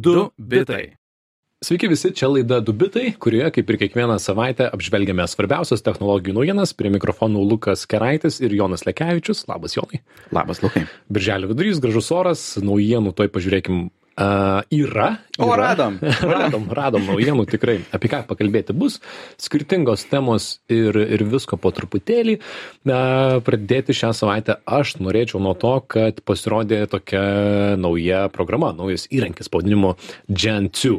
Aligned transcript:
Du 0.00 0.30
bitai. 0.38 0.94
Sveiki 1.60 1.90
visi, 1.90 2.08
čia 2.16 2.30
laida 2.32 2.56
Dubitai, 2.64 3.10
kurioje 3.20 3.50
kaip 3.52 3.68
ir 3.68 3.76
kiekvieną 3.82 4.14
savaitę 4.22 4.64
apžvelgiame 4.72 5.26
svarbiausias 5.28 5.84
technologijų 5.84 6.38
naujienas. 6.38 6.72
Prie 6.72 6.88
mikrofonų 6.94 7.42
Lukas 7.50 7.82
Keraitis 7.90 8.38
ir 8.40 8.54
Jonas 8.56 8.86
Lekevičius. 8.88 9.42
Labas, 9.50 9.74
Jonai. 9.76 10.00
Labas, 10.32 10.62
Lukai. 10.64 10.86
Birželio 11.12 11.50
vidurys, 11.50 11.82
gražus 11.84 12.08
oras, 12.16 12.44
naujienų, 12.64 13.12
toj 13.18 13.28
pažiūrėkim. 13.34 13.90
Uh, 14.20 14.60
yra. 14.70 15.16
O, 15.38 15.46
yra. 15.48 15.56
radom. 15.56 15.94
radom, 16.34 16.66
radom 16.76 17.06
naujienų 17.08 17.46
tikrai. 17.48 17.78
Apie 17.96 18.10
ką 18.12 18.18
pakalbėti 18.28 18.74
bus. 18.76 18.98
Skirtingos 19.40 20.04
temos 20.10 20.50
ir, 20.68 20.98
ir 21.00 21.24
visko 21.24 21.56
po 21.56 21.72
truputėlį. 21.72 22.36
Uh, 22.84 23.38
pradėti 23.46 23.96
šią 23.96 24.12
savaitę 24.18 24.58
aš 24.68 24.98
norėčiau 25.00 25.40
nuo 25.40 25.54
to, 25.56 25.72
kad 25.88 26.20
pasirodė 26.28 26.82
tokia 26.92 27.22
nauja 27.80 28.26
programa, 28.34 28.74
naujas 28.76 29.08
įrankis 29.08 29.48
pavadinimu 29.48 29.96
Gen 30.28 30.68
2 30.68 30.98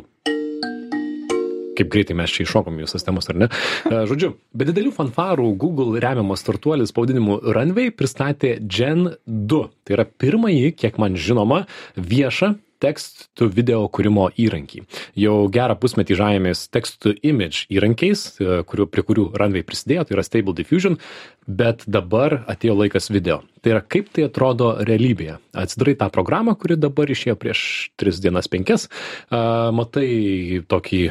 kaip 1.81 1.89
greitai 1.89 2.13
mes 2.17 2.29
čia 2.29 2.43
iššokom 2.45 2.75
į 2.77 2.83
visas 2.83 3.05
temas, 3.05 3.29
ar 3.31 3.37
ne? 3.41 3.47
Žodžiu, 3.87 4.33
be 4.53 4.67
didelių 4.67 4.91
fanfarų 4.93 5.47
Google 5.57 6.01
remiamas 6.03 6.43
startuolis 6.43 6.93
pavadinimu 6.93 7.39
Runway 7.55 7.93
pristatė 7.95 8.57
Gen 8.61 9.07
2. 9.25 9.61
Tai 9.87 9.95
yra 9.95 10.05
pirmąjį, 10.05 10.75
kiek 10.77 10.99
man 11.01 11.17
žinoma, 11.17 11.63
viešą 11.95 12.51
text 12.81 13.27
to 13.37 13.47
video 13.51 13.85
kūrimo 13.93 14.29
įrankį. 14.41 14.83
Jau 15.21 15.35
gerą 15.53 15.77
pusmetį 15.79 16.17
žavėmės 16.19 16.65
text 16.73 16.99
to 17.03 17.13
image 17.27 17.67
įrankiais, 17.73 18.25
e, 18.41 18.61
kurių, 18.67 18.89
prie 18.91 19.05
kurių 19.07 19.27
Runway 19.37 19.65
prisidėjo, 19.67 20.07
tai 20.07 20.17
yra 20.17 20.25
Stable 20.25 20.57
Diffusion, 20.57 20.97
bet 21.47 21.87
dabar 21.87 22.43
atėjo 22.51 22.77
laikas 22.83 23.09
video. 23.13 23.41
Tai 23.61 23.75
yra 23.75 23.81
kaip 23.85 24.07
tai 24.09 24.23
atrodo 24.25 24.71
realybėje. 24.81 25.35
Atsidarai 25.61 25.93
tą 25.99 26.07
programą, 26.09 26.55
kuri 26.57 26.79
dabar 26.81 27.11
išėjo 27.13 27.35
prieš 27.37 27.59
3 28.01 28.17
dienas 28.23 28.47
5, 28.49 28.87
matai 29.77 30.07
tokį 30.65 31.01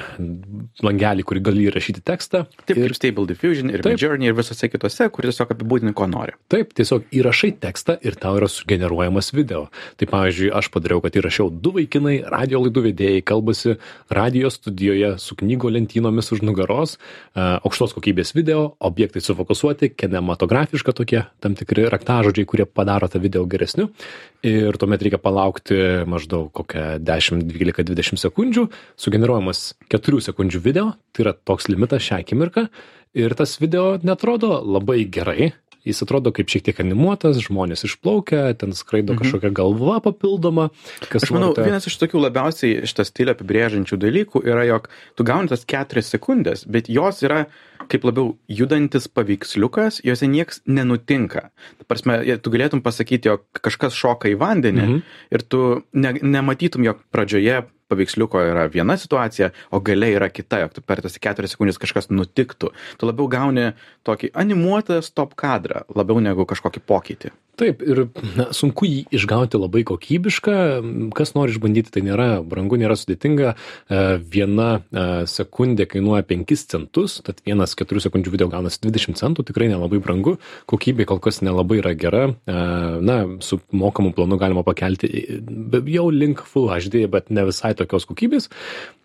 langelį, 0.82 1.26
kurį 1.28 1.42
gali 1.46 1.66
įrašyti 1.70 2.02
tekstą. 2.02 2.40
Taip, 2.64 2.74
ir 2.74 2.88
ir 2.88 2.94
Stable 2.98 3.28
Diffusion, 3.30 3.70
ir 3.70 3.84
Taip. 3.84 3.94
Midjourney, 3.94 4.32
ir 4.32 4.34
visose 4.34 4.66
kitose, 4.66 5.06
kur 5.14 5.28
tiesiog 5.28 5.52
apibūdini, 5.54 5.92
ko 5.94 6.08
nori. 6.10 6.34
Taip, 6.50 6.72
tiesiog 6.74 7.06
įrašai 7.14 7.52
tekstą 7.62 7.96
ir 8.02 8.18
tau 8.18 8.34
yra 8.40 8.48
sugeneruojamas 8.50 9.30
video. 9.36 9.68
Tai 10.00 10.10
pavyzdžiui, 10.10 10.50
aš 10.50 10.72
padariau, 10.74 11.04
kad 11.06 11.20
įrašiau 11.20 11.52
du 11.54 11.70
vaikinai, 11.78 12.16
radio 12.34 12.64
laidų 12.64 12.86
vedėjai, 12.88 13.22
kalbasi 13.30 13.76
radio 14.10 14.50
studijoje 14.50 15.12
su 15.22 15.38
knygo 15.38 15.70
lentynomis 15.70 16.34
už 16.34 16.42
nugaros, 16.42 16.98
aukštos 17.38 17.94
kokybės 17.94 18.34
video, 18.34 18.72
objektai 18.82 19.22
sufokusuoti, 19.22 19.94
kinematografiška 20.20 20.92
tokie 20.92 21.24
tam 21.40 21.56
tikri 21.56 21.88
raktažodžiai, 21.90 22.46
kurie 22.46 22.66
padaro 22.66 23.08
tą 23.08 23.20
video 23.20 23.46
geresniu. 23.48 23.88
Ir 24.44 24.76
tuomet 24.76 25.02
reikia 25.02 25.18
palaukti 25.18 26.04
maždaug 26.08 26.52
kokią 26.52 27.00
10, 27.00 27.44
12, 27.48 27.84
20 27.88 28.20
sekundžių, 28.20 28.68
sugeneruojamas 29.00 29.74
4 29.88 30.20
sekundžių 30.28 30.60
video, 30.60 30.92
tai 31.12 31.24
yra 31.24 31.34
toks 31.34 31.68
limitas 31.68 32.04
šią 32.04 32.20
akimirką. 32.20 32.68
Ir 33.16 33.34
tas 33.34 33.56
video 33.60 33.98
netrodo 34.02 34.60
labai 34.62 35.04
gerai, 35.10 35.52
jis 35.84 36.02
atrodo 36.04 36.32
kaip 36.32 36.48
šiek 36.52 36.62
tiek 36.68 36.80
animuotas, 36.82 37.38
žmonės 37.40 37.84
išplaukia, 37.88 38.54
ten 38.60 38.72
skraido 38.76 39.14
kažkokia 39.18 39.50
galva 39.54 40.00
papildoma. 40.04 40.68
Kas 41.08 41.24
Aš 41.24 41.30
manau, 41.32 41.52
norite- 41.54 41.64
vienas 41.68 41.86
iš 41.88 41.96
tokių 42.02 42.20
labiausiai 42.26 42.82
šitą 42.84 43.04
stilių 43.08 43.34
apibrėžiančių 43.34 43.96
dalykų 44.02 44.44
yra, 44.44 44.64
jog 44.68 44.88
tu 45.16 45.24
gauni 45.24 45.48
tas 45.48 45.64
keturias 45.64 46.10
sekundės, 46.12 46.66
bet 46.68 46.88
jos 46.92 47.22
yra 47.22 47.46
kaip 47.88 48.04
labiau 48.04 48.36
judantis 48.48 49.08
paveiksliukas, 49.08 50.02
juose 50.04 50.28
nieks 50.28 50.60
nenutinka. 50.66 51.50
Ta 51.80 51.84
prasme, 51.88 52.20
tu 52.38 52.50
galėtum 52.52 52.82
pasakyti, 52.84 53.30
jog 53.32 53.44
kažkas 53.64 53.96
šoka 53.96 54.28
į 54.28 54.36
vandenį 54.38 54.82
Mhm. 54.84 55.02
ir 55.32 55.42
tu 55.48 55.82
ne, 55.94 56.12
nematytum, 56.22 56.84
jog 56.84 56.98
pradžioje 57.12 57.64
paveiksliuko 57.90 58.42
yra 58.52 58.66
viena 58.72 58.96
situacija, 59.00 59.50
o 59.74 59.82
gale 59.84 60.12
yra 60.14 60.30
kita, 60.32 60.62
jog 60.64 60.74
tu 60.76 60.84
per 60.86 61.02
tas 61.04 61.18
keturias 61.18 61.56
sekundės 61.56 61.80
kažkas 61.82 62.10
nutiktų. 62.12 62.72
Tu 63.00 63.10
labiau 63.10 63.28
gauni 63.30 63.70
tokį 64.06 64.32
animuotą 64.38 65.00
stop 65.04 65.36
kadrą, 65.38 65.84
labiau 65.96 66.22
negu 66.22 66.46
kažkokį 66.48 66.84
pokytį. 66.86 67.34
Taip, 67.60 67.82
ir 67.84 68.06
na, 68.38 68.46
sunku 68.56 68.86
jį 68.88 69.00
išgauti 69.18 69.58
labai 69.60 69.82
kokybišką. 69.88 70.54
Kas 71.16 71.34
nori 71.36 71.52
išbandyti, 71.52 71.92
tai 71.92 72.02
nėra 72.06 72.28
brangu, 72.46 72.78
nėra 72.80 72.96
sudėtinga. 72.96 73.52
E, 73.52 73.98
Viena 74.32 74.68
e, 74.80 75.04
sekundė 75.28 75.84
kainuoja 75.90 76.24
5 76.30 76.54
centus, 76.72 77.18
tad 77.26 77.42
vienas 77.44 77.76
4 77.76 78.00
sekundžių 78.06 78.32
video 78.32 78.48
gaunasi 78.52 78.80
20 78.86 79.20
centų, 79.20 79.44
tikrai 79.50 79.68
nelabai 79.68 80.00
brangu. 80.00 80.38
Kokybė 80.72 81.04
kol 81.10 81.20
kas 81.20 81.42
nelabai 81.44 81.82
yra 81.82 81.92
gera. 81.98 82.24
E, 82.48 82.56
Na, 83.10 83.18
su 83.44 83.60
mokamu 83.76 84.14
planu 84.16 84.38
galima 84.40 84.64
pakelti 84.64 85.08
jau 85.90 86.08
link 86.14 86.40
Full 86.48 86.70
HD, 86.72 87.04
bet 87.12 87.28
ne 87.28 87.44
visai 87.48 87.74
tokios 87.76 88.06
kokybės. 88.08 88.48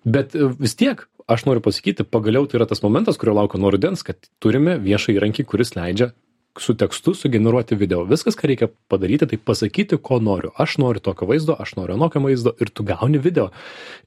Bet 0.07 0.35
vis 0.35 0.77
tiek, 0.79 1.03
aš 1.27 1.47
noriu 1.47 1.63
pasakyti, 1.65 2.05
pagaliau 2.07 2.47
tai 2.47 2.59
yra 2.59 2.69
tas 2.69 2.83
momentas, 2.85 3.19
kurio 3.19 3.35
laukia 3.35 3.59
nuo 3.59 3.71
rudens, 3.73 4.05
kad 4.05 4.19
turime 4.43 4.77
viešą 4.81 5.15
įrankį, 5.17 5.47
kuris 5.49 5.75
leidžia 5.75 6.13
su 6.59 6.75
tekstu 6.77 7.13
sugeneruoti 7.13 7.75
video. 7.75 8.03
Viskas, 8.07 8.37
ką 8.37 8.49
reikia 8.49 8.69
padaryti, 8.91 9.27
tai 9.27 9.39
pasakyti, 9.41 9.99
ko 10.01 10.19
noriu. 10.23 10.53
Aš 10.61 10.77
noriu 10.81 11.03
tokio 11.03 11.27
vaizdo, 11.29 11.55
aš 11.59 11.75
noriu 11.79 11.97
anokio 11.97 12.21
vaizdo 12.23 12.55
ir 12.61 12.71
tu 12.71 12.85
gauni 12.87 13.19
video. 13.21 13.49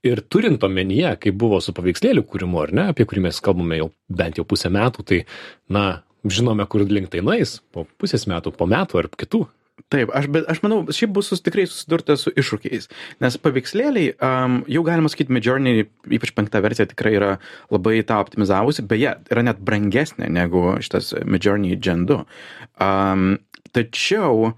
Ir 0.06 0.22
turint 0.32 0.64
omenyje, 0.64 1.14
kaip 1.24 1.38
buvo 1.38 1.60
su 1.64 1.74
paveikslėlių 1.76 2.24
kūrimu, 2.28 2.62
ar 2.62 2.74
ne, 2.74 2.88
apie 2.94 3.06
kurį 3.08 3.26
mes 3.28 3.40
kalbame 3.44 3.80
jau 3.80 3.90
bent 4.08 4.40
jau 4.40 4.46
pusę 4.48 4.72
metų, 4.72 5.04
tai, 5.08 5.22
na, 5.68 5.86
žinome, 6.24 6.66
kur 6.70 6.86
link 6.88 7.12
tai 7.12 7.22
nueis 7.24 7.58
po 7.72 7.86
pusės 8.00 8.26
metų, 8.30 8.54
po 8.56 8.68
metų 8.70 9.02
ar 9.02 9.10
kitų. 9.12 9.44
Taip, 9.88 10.10
aš, 10.12 10.26
bet 10.28 10.44
aš 10.52 10.58
manau, 10.60 10.82
šiaip 10.92 11.14
bus 11.16 11.30
sus, 11.32 11.40
tikrai 11.40 11.64
susidurta 11.64 12.18
su 12.20 12.28
iššūkiais, 12.36 12.90
nes 13.24 13.38
paveikslėliai, 13.40 14.10
um, 14.20 14.58
jau 14.68 14.82
galima 14.84 15.08
sakyti, 15.08 15.32
Midjourney, 15.32 15.86
ypač 16.12 16.34
penkta 16.36 16.60
versija 16.60 16.90
tikrai 16.90 17.14
yra 17.16 17.30
labai 17.72 18.02
tą 18.04 18.18
optimizavusi, 18.20 18.84
beje, 18.90 19.14
yra 19.32 19.46
net 19.48 19.62
brangesnė 19.64 20.28
negu 20.28 20.74
šitas 20.84 21.14
Midjourney 21.24 21.78
Gen 21.80 22.04
2. 22.10 22.20
Um, 22.84 23.30
tačiau 23.72 24.50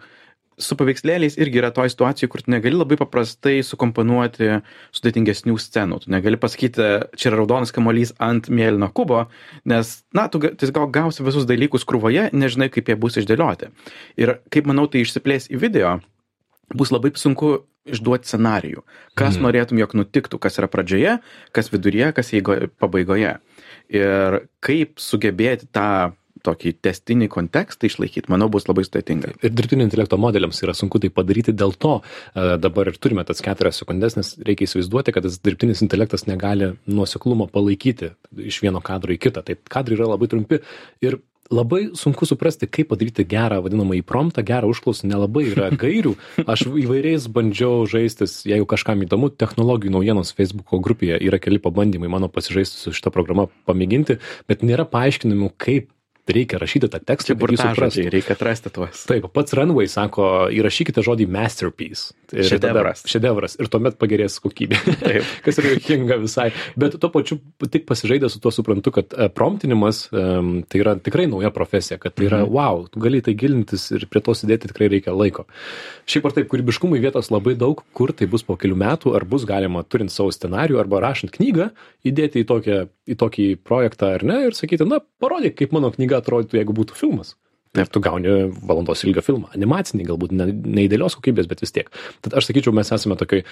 su 0.60 0.76
paveikslėliais 0.78 1.38
irgi 1.40 1.60
yra 1.62 1.70
toj 1.74 1.90
situacijoj, 1.92 2.28
kur 2.30 2.42
tu 2.44 2.52
negali 2.52 2.76
labai 2.76 2.98
paprastai 3.00 3.60
sukomponuoti 3.66 4.60
sudėtingesnių 4.96 5.56
scenų. 5.60 6.02
Tu 6.04 6.12
negali 6.12 6.38
pasakyti, 6.40 6.88
čia 7.16 7.30
yra 7.30 7.40
raudonas 7.40 7.72
kamuolys 7.74 8.12
ant 8.22 8.50
mėlyno 8.52 8.90
kubo, 8.94 9.24
nes, 9.68 9.94
na, 10.16 10.28
tu 10.28 10.42
tai 10.42 10.70
gal 10.76 10.90
gausi 10.92 11.24
visus 11.26 11.48
dalykus 11.48 11.86
krūvoje, 11.88 12.28
nežinai, 12.36 12.70
kaip 12.72 12.92
jie 12.92 12.98
bus 13.00 13.18
išdėlioti. 13.20 13.72
Ir 14.20 14.38
kaip 14.52 14.68
manau, 14.70 14.86
tai 14.90 15.02
išsiplės 15.04 15.50
į 15.50 15.60
video, 15.64 15.96
bus 16.76 16.92
labai 16.94 17.12
sunku 17.18 17.64
išduoti 17.90 18.28
scenarijų. 18.28 18.82
Kas 19.16 19.36
Mhm. 19.38 19.42
norėtum, 19.46 19.78
jog 19.80 19.94
nutiktų, 19.96 20.38
kas 20.38 20.58
yra 20.60 20.68
pradžioje, 20.68 21.18
kas 21.52 21.70
viduryje, 21.72 22.12
kas 22.14 22.32
eigo, 22.36 22.68
pabaigoje. 22.78 23.38
Ir 23.88 24.46
kaip 24.60 25.00
sugebėti 25.00 25.66
tą 25.72 26.12
tokį 26.46 26.74
testinį 26.84 27.30
kontekstą 27.32 27.88
išlaikyti, 27.88 28.30
manau, 28.32 28.50
bus 28.52 28.68
labai 28.68 28.84
sudėtinga. 28.86 29.34
Ir 29.44 29.54
dirbtinio 29.54 29.86
intelekto 29.86 30.18
modeliams 30.20 30.62
yra 30.64 30.74
sunku 30.76 31.00
tai 31.02 31.12
padaryti, 31.14 31.54
dėl 31.56 31.74
to 31.80 31.98
e, 32.00 32.56
dabar 32.62 32.90
ir 32.90 33.00
turime 33.00 33.24
tas 33.28 33.42
keturias 33.44 33.80
sekundės, 33.82 34.18
nes 34.18 34.34
reikia 34.46 34.68
įsivaizduoti, 34.68 35.14
kad 35.16 35.26
tas 35.26 35.40
dirbtinis 35.44 35.84
intelektas 35.86 36.26
negali 36.30 36.74
nuoseklumo 36.90 37.50
palaikyti 37.52 38.14
iš 38.50 38.62
vieno 38.64 38.82
kadro 38.84 39.14
į 39.14 39.20
kitą. 39.22 39.44
Tai 39.46 39.58
kadrai 39.70 39.98
yra 39.98 40.12
labai 40.14 40.30
trumpi 40.30 40.62
ir 41.04 41.20
labai 41.50 41.90
sunku 41.98 42.26
suprasti, 42.26 42.68
kaip 42.70 42.90
padaryti 42.92 43.26
gerą 43.26 43.60
vadinamą 43.64 43.98
įpromtą, 43.98 44.42
gerą 44.46 44.70
užklausą, 44.70 45.08
nelabai 45.10 45.48
yra 45.50 45.70
gairių. 45.82 46.14
Aš 46.46 46.68
įvairiais 46.70 47.26
bandžiau 47.34 47.84
žaistis, 47.90 48.40
jeigu 48.48 48.68
kažkam 48.70 49.02
įdomu, 49.06 49.32
technologijų 49.34 49.94
naujienos 49.96 50.34
Facebook'o 50.36 50.80
grupėje 50.82 51.18
yra 51.26 51.42
keli 51.42 51.60
pabandymai 51.62 52.10
mano 52.12 52.30
pasižaisti 52.32 52.84
su 52.84 52.94
šitą 52.94 53.12
programą 53.14 53.48
pamėginti, 53.68 54.20
bet 54.50 54.62
nėra 54.66 54.86
paaiškinimų, 54.90 55.52
kaip 55.60 55.90
reikia 56.28 56.58
rašyti 56.60 56.88
tą 56.90 56.98
tekstą. 57.00 57.34
Suprastų. 57.34 57.40
burtažodžiai, 57.40 58.10
reikia 58.12 58.34
atrasti 58.36 58.70
tuos. 58.70 59.04
Taip, 59.08 59.26
pats 59.32 59.54
Runway 59.56 59.88
sako, 59.88 60.48
įrašykite 60.52 61.02
žodį 61.06 61.26
masterpiece. 61.30 62.12
Ir 62.32 62.44
Šedevras. 62.46 63.02
tada- 63.02 63.10
Šedevras. 63.10 63.56
Ir 63.58 63.66
tuomet 63.72 63.96
pagerės 63.98 64.36
kokybė. 64.42 64.78
Taip. 65.00 65.24
Kas 65.44 65.58
yra 65.58 65.72
juokinga 65.74 66.18
visai. 66.22 66.50
Bet 66.78 66.94
tuo 67.00 67.10
pačiu 67.10 67.40
tik 67.70 67.86
pasižaidęs 67.88 68.36
su 68.36 68.40
tuo 68.42 68.52
suprantu, 68.54 68.92
kad 68.94 69.14
e, 69.18 69.28
promptinimas 69.34 70.04
um, 70.12 70.62
tai 70.62 70.82
yra 70.84 70.94
tikrai 71.00 71.26
nauja 71.30 71.50
profesija, 71.54 71.98
kad 71.98 72.14
tai 72.14 72.26
yra, 72.28 72.42
Mhm. 72.44 72.52
wow, 72.54 72.84
tu 72.90 73.00
gali 73.02 73.20
tai 73.22 73.34
gilintis 73.34 73.88
ir 73.94 74.06
prie 74.10 74.20
to 74.22 74.32
sėdėti 74.32 74.70
tikrai 74.70 74.88
reikia 74.90 75.10
laiko. 75.14 75.46
Šiaip 76.06 76.24
ar 76.26 76.32
taip, 76.36 76.48
kūrybiškumui 76.50 77.00
vietos 77.02 77.30
labai 77.30 77.54
daug, 77.58 77.82
kur 77.94 78.12
tai 78.12 78.26
bus 78.26 78.42
po 78.46 78.56
kelių 78.56 78.76
metų, 78.78 79.14
ar 79.16 79.24
bus 79.24 79.44
galima 79.44 79.82
turint 79.86 80.10
savo 80.10 80.30
scenarijų 80.34 80.78
arba 80.80 81.00
rašant 81.02 81.30
knygą, 81.34 81.70
įdėti 82.06 82.42
į, 82.42 82.46
tokią, 82.48 82.78
į 83.10 83.14
tokį 83.20 83.46
projektą 83.66 84.14
ar 84.16 84.24
ne 84.26 84.38
ir 84.48 84.56
sakyti, 84.58 84.86
na, 84.88 84.98
parodyk, 85.20 85.54
kaip 85.60 85.72
mano 85.76 85.90
knyga 85.94 86.09
atrodytų, 86.18 86.58
jeigu 86.60 86.74
būtų 86.76 86.98
filmas. 86.98 87.36
Ir 87.78 87.86
tu 87.86 88.02
gauni 88.02 88.50
valandos 88.66 89.04
ilgio 89.06 89.22
filmą. 89.22 89.52
Animacinį, 89.54 90.08
galbūt 90.08 90.34
ne, 90.34 90.48
neįdėlios 90.50 91.14
kokybės, 91.20 91.46
bet 91.50 91.62
vis 91.62 91.70
tiek. 91.76 91.92
Tad 92.24 92.34
aš 92.40 92.50
sakyčiau, 92.50 92.74
mes 92.74 92.90
esame 92.90 93.14
tokioj 93.20 93.44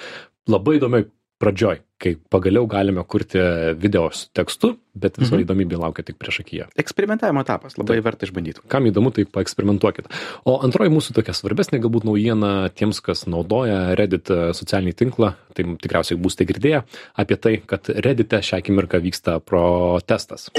labai 0.50 0.80
įdomioj 0.80 1.06
pradžioj 1.38 1.80
kai 1.98 2.14
pagaliau 2.30 2.66
galime 2.70 3.02
kurti 3.06 3.40
video 3.78 4.10
su 4.14 4.28
tekstu 4.34 4.74
bet 4.98 5.18
visa 5.18 5.38
įdomybė 5.38 5.78
laukia 5.78 6.04
tik 6.06 6.18
priešakyje 6.18 6.68
Eksperimentavimo 6.82 7.42
etapas, 7.42 7.78
labai 7.78 7.98
verta 8.02 8.26
išbandyti. 8.26 8.66
kam 8.70 8.86
įdomu 8.90 9.12
tai 9.14 9.26
paeksperimentuokit 9.30 10.10
o 10.44 10.58
antroji 10.66 10.94
mūsų 10.94 11.14
tokia 11.18 11.34
svarbesnė 11.38 11.82
galbūt 11.82 12.06
naujiena 12.08 12.70
tiems 12.74 13.02
kas 13.04 13.26
naudoja 13.30 13.94
reddit 13.98 14.30
e, 14.30 14.50
socialinį 14.58 14.96
tinklą 14.98 15.34
tai 15.54 15.66
tikriausiai 15.78 16.18
būsite 16.18 16.48
girdėję 16.50 16.82
apie 17.14 17.38
tai 17.38 17.58
kad 17.66 17.90
reddite 17.90 18.42
šią 18.42 18.62
akimirką 18.62 19.02
vyksta 19.06 19.38
protestas 19.42 20.50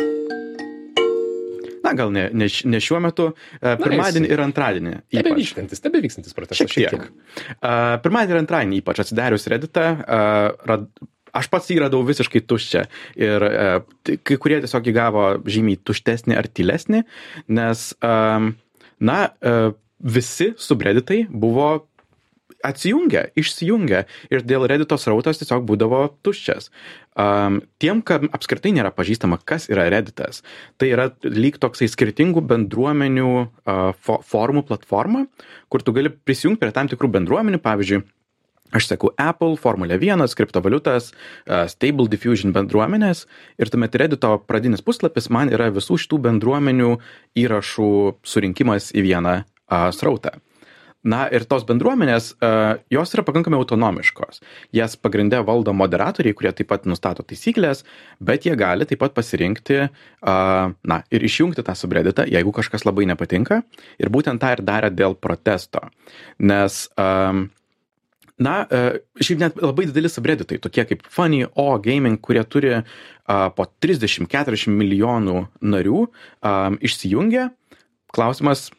Na, 1.89 1.95
gal 1.97 2.11
ne, 2.13 2.27
ne, 2.33 2.47
ne 2.69 2.81
šiuo 2.83 2.99
metu, 3.01 3.31
e, 3.57 3.73
pirmadienį 3.81 4.29
ir 4.29 4.43
antradienį. 4.43 4.91
ypač. 5.09 5.23
tebevykstantis 5.25 5.81
tebevykstantis 5.85 6.37
protestas 6.37 6.69
Šiek 6.69 6.93
tiek. 6.93 7.07
Uh, 7.57 7.97
pirmadienį 8.03 8.35
ir 8.35 8.41
antradienį, 8.43 8.81
ypač 8.83 9.01
atsidarius 9.03 9.49
Redditą, 9.49 9.87
uh, 9.97 10.67
rad, 10.69 10.85
aš 11.39 11.49
pats 11.49 11.71
jį 11.71 11.79
radau 11.85 12.03
visiškai 12.05 12.43
tuščią 12.45 12.85
ir 13.21 13.47
uh, 13.49 13.75
kai 14.05 14.37
kurie 14.41 14.61
tiesiog 14.65 14.89
įgavo 14.93 15.27
žymiai 15.49 15.81
tuštesnį 15.81 16.37
ar 16.37 16.49
tylesnį, 16.53 17.03
nes, 17.57 17.85
um, 18.05 18.53
na, 19.01 19.19
uh, 19.41 19.71
visi 19.99 20.53
subredditai 20.57 21.25
buvo 21.29 21.71
atsijungę, 22.65 23.29
išsijungę 23.39 24.03
ir 24.33 24.43
dėl 24.45 24.67
Reddito 24.69 24.97
srautas 24.99 25.39
tiesiog 25.41 25.65
būdavo 25.67 26.01
tuščias. 26.25 26.69
Um, 27.19 27.59
tiem, 27.81 28.03
kam 28.05 28.29
apskritai 28.35 28.71
nėra 28.75 28.91
pažįstama, 28.95 29.39
kas 29.47 29.67
yra 29.71 29.89
Redditas, 29.91 30.43
tai 30.79 30.91
yra 30.93 31.09
lyg 31.23 31.59
toksai 31.59 31.89
skirtingų 31.91 32.43
bendruomenių 32.47 33.31
uh, 33.33 33.89
fo 33.99 34.19
formų 34.23 34.63
platforma, 34.69 35.25
kur 35.71 35.83
tu 35.83 35.95
gali 35.95 36.11
prisijungti 36.11 36.63
prie 36.63 36.75
tam 36.75 36.91
tikrų 36.91 37.11
bendruomenių, 37.19 37.61
pavyzdžiui, 37.63 38.05
Aš 38.69 38.85
sakau 38.85 39.09
Apple, 39.17 39.55
Formulė 39.57 39.95
1, 39.97 40.21
kriptovaliutas, 40.37 41.07
Stable 41.73 42.05
Diffusion 42.05 42.53
bendruomenės 42.53 43.23
ir 43.57 43.71
tuomet 43.73 43.97
Reddito 43.97 44.35
pradinis 44.45 44.85
puslapis 44.85 45.31
man 45.33 45.49
yra 45.49 45.71
visų 45.73 45.97
šitų 46.03 46.19
bendruomenių 46.27 46.91
įrašų 47.41 47.89
surinkimas 48.21 48.91
į 48.93 49.07
vieną 49.07 49.39
uh, 49.41 49.89
srautą. 49.95 50.37
Na 51.07 51.21
ir 51.31 51.45
tos 51.47 51.63
bendruomenės, 51.63 52.33
uh, 52.43 52.79
jos 52.91 53.13
yra 53.15 53.23
pakankamai 53.23 53.59
autonomiškos. 53.61 54.41
Jas 54.75 54.97
pagrindę 54.99 55.39
valdo 55.47 55.71
moderatoriai, 55.71 56.35
kurie 56.35 56.51
taip 56.55 56.67
pat 56.73 56.87
nustato 56.89 57.23
taisyklės, 57.23 57.85
bet 58.19 58.47
jie 58.47 58.57
gali 58.59 58.87
taip 58.89 58.99
pat 58.99 59.15
pasirinkti, 59.15 59.79
na 60.19 60.97
ir 61.13 61.23
išjungti 61.23 61.63
tą 61.63 61.75
subredditą, 61.77 62.25
jeigu 62.27 62.51
kažkas 62.55 62.83
labai 62.83 63.07
nepatinka. 63.07 63.61
Ir 64.01 64.11
būtent 64.11 64.43
tą 64.43 64.51
ir 64.57 64.63
darė 64.67 64.91
dėl 64.91 65.15
protesto. 65.15 65.87
Nes 66.39 66.89
Na, 68.39 68.63
e, 68.71 69.01
šiaip 69.19 69.39
net 69.41 69.57
labai 69.59 69.83
dideli 69.89 70.07
subredditai, 70.07 70.61
tokie 70.63 70.85
kaip 70.87 71.01
Funny 71.11 71.43
O 71.59 71.73
Gaming, 71.83 72.21
kurie 72.23 72.45
turi 72.47 72.77
po 73.27 73.65
30-40 73.83 74.71
milijonų 74.73 75.41
narių, 75.59 76.05
išsijungia. 76.87 77.49
Klausimas, 78.15 78.69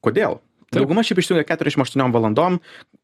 kodėl? 0.00 0.38
Dauguma 0.72 1.04
šiaip 1.04 1.20
išsijungia 1.20 1.44
48 1.44 2.12
valandom, 2.14 2.58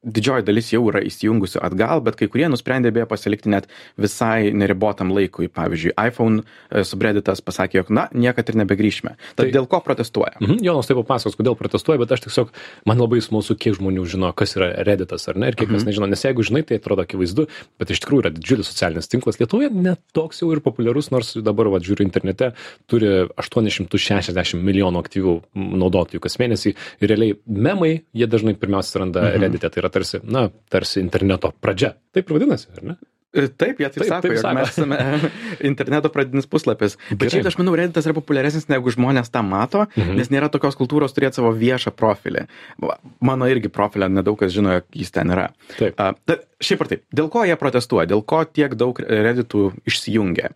didžioji 0.07 0.45
dalis 0.47 0.71
jau 0.73 0.81
yra 0.89 1.03
įsijungusių 1.05 1.61
atgal, 1.67 2.01
bet 2.07 2.17
kai 2.17 2.29
kurie 2.31 2.47
nusprendė 2.49 2.93
beje 2.95 3.09
pasilikti 3.11 3.51
net 3.53 3.67
visai 4.01 4.53
neribotam 4.57 5.11
laikui. 5.13 5.51
Pavyzdžiui, 5.53 5.93
iPhone 6.09 6.45
e, 6.45 6.85
subredditas 6.87 7.43
pasakė, 7.45 7.83
jog 7.83 7.91
na, 7.95 8.07
niekad 8.15 8.49
ir 8.53 8.61
nebegrįšime. 8.63 9.15
Tad 9.35 9.43
Tai- 9.43 9.53
dėl 9.57 9.69
ko 9.71 9.81
protestuoja? 9.85 10.39
Mhm, 10.41 10.63
Jonas 10.65 10.89
taip 10.89 11.01
papasakos, 11.03 11.37
kodėl 11.39 11.59
protestuoja, 11.59 12.01
bet 12.01 12.15
aš 12.17 12.25
tiesiog, 12.29 12.53
man 12.89 13.03
labai 13.03 13.21
smalsu, 13.25 13.57
kiek 13.59 13.77
žmonių 13.79 14.07
žino, 14.09 14.33
kas 14.39 14.57
yra 14.57 14.71
Redditas 14.87 15.29
ar 15.29 15.37
ne, 15.41 15.51
ir 15.51 15.59
kiek 15.59 15.69
kas 15.73 15.85
nežino, 15.89 16.09
nes 16.09 16.25
jeigu 16.25 16.47
žinai, 16.47 16.63
tai 16.69 16.79
atrodo 16.81 17.05
akivaizdu, 17.05 17.49
bet 17.81 17.93
iš 17.93 18.01
tikrųjų 18.05 18.25
yra 18.25 18.33
didžiulis 18.37 18.71
socialinis 18.71 19.11
tinklas. 19.11 19.41
Lietuvoje 19.43 19.73
net 19.75 20.01
toks 20.17 20.41
jau 20.45 20.53
ir 20.55 20.63
populiarus, 20.65 21.11
nors 21.13 21.35
dabar, 21.45 21.69
va, 21.75 21.83
žiūriu 21.85 22.07
internete, 22.07 22.53
turi 22.89 23.27
860 23.37 24.63
milijonų 24.63 25.03
aktyvių 25.03 25.35
naudotojų 25.83 26.23
kas 26.25 26.39
mėnesį 26.41 26.75
ir 26.75 27.11
realiai 27.13 27.37
memai, 27.59 27.93
jie 28.17 28.31
dažnai 28.31 28.57
pirmiausia 28.59 29.05
randa 29.05 29.27
mhm. 29.27 29.45
Reddite, 29.45 29.71
tai 29.75 29.85
yra 29.85 29.93
tarsi, 29.93 30.23
na, 30.25 30.49
tarsi 30.73 31.03
interneto 31.05 31.53
pradžia. 31.61 31.95
Taip 32.15 32.31
ir 32.31 32.39
vadinasi, 32.39 32.71
ar 32.77 32.91
ne? 32.93 32.99
E, 33.29 33.45
Taip, 33.53 33.77
jie 33.83 33.89
taip, 33.93 34.01
Taip, 34.01 34.09
sako, 34.09 34.29
taip 34.31 34.39
sako. 34.41 34.55
mes 34.57 34.71
esame 34.73 34.99
interneto 35.71 36.09
pradinis 36.13 36.49
puslapis. 36.49 36.97
Bet 37.11 37.27
Gerai. 37.27 37.35
šiaip 37.35 37.51
aš 37.51 37.59
manau, 37.61 37.75
Redditas 37.77 38.09
yra 38.09 38.17
populiaresnis 38.17 38.71
negu 38.73 38.93
žmonės 38.95 39.29
tą 39.35 39.43
mato, 39.45 39.85
mhm. 39.91 40.17
nes 40.17 40.33
nėra 40.33 40.49
tokios 40.53 40.79
kultūros 40.81 41.13
turėti 41.17 41.41
savo 41.41 41.53
viešą 41.57 41.93
profilį. 41.97 42.47
Mano 43.25 43.51
irgi 43.53 43.69
profilę 43.73 44.09
nedaug 44.13 44.39
kas 44.41 44.55
žino, 44.55 44.79
jog 44.79 44.89
jis 44.97 45.13
ten 45.13 45.35
yra. 45.37 45.51
Taip. 45.77 46.01
A, 46.01 46.15
ta, 46.25 46.39
šiaip 46.65 46.87
ar 46.87 46.93
taip, 46.95 47.05
dėl 47.21 47.29
ko 47.33 47.45
jie 47.45 47.59
protestuoja, 47.61 48.09
dėl 48.09 48.25
ko 48.25 48.41
tiek 48.49 48.77
daug 48.81 48.97
Redditų 49.05 49.69
išsijungia. 49.89 50.55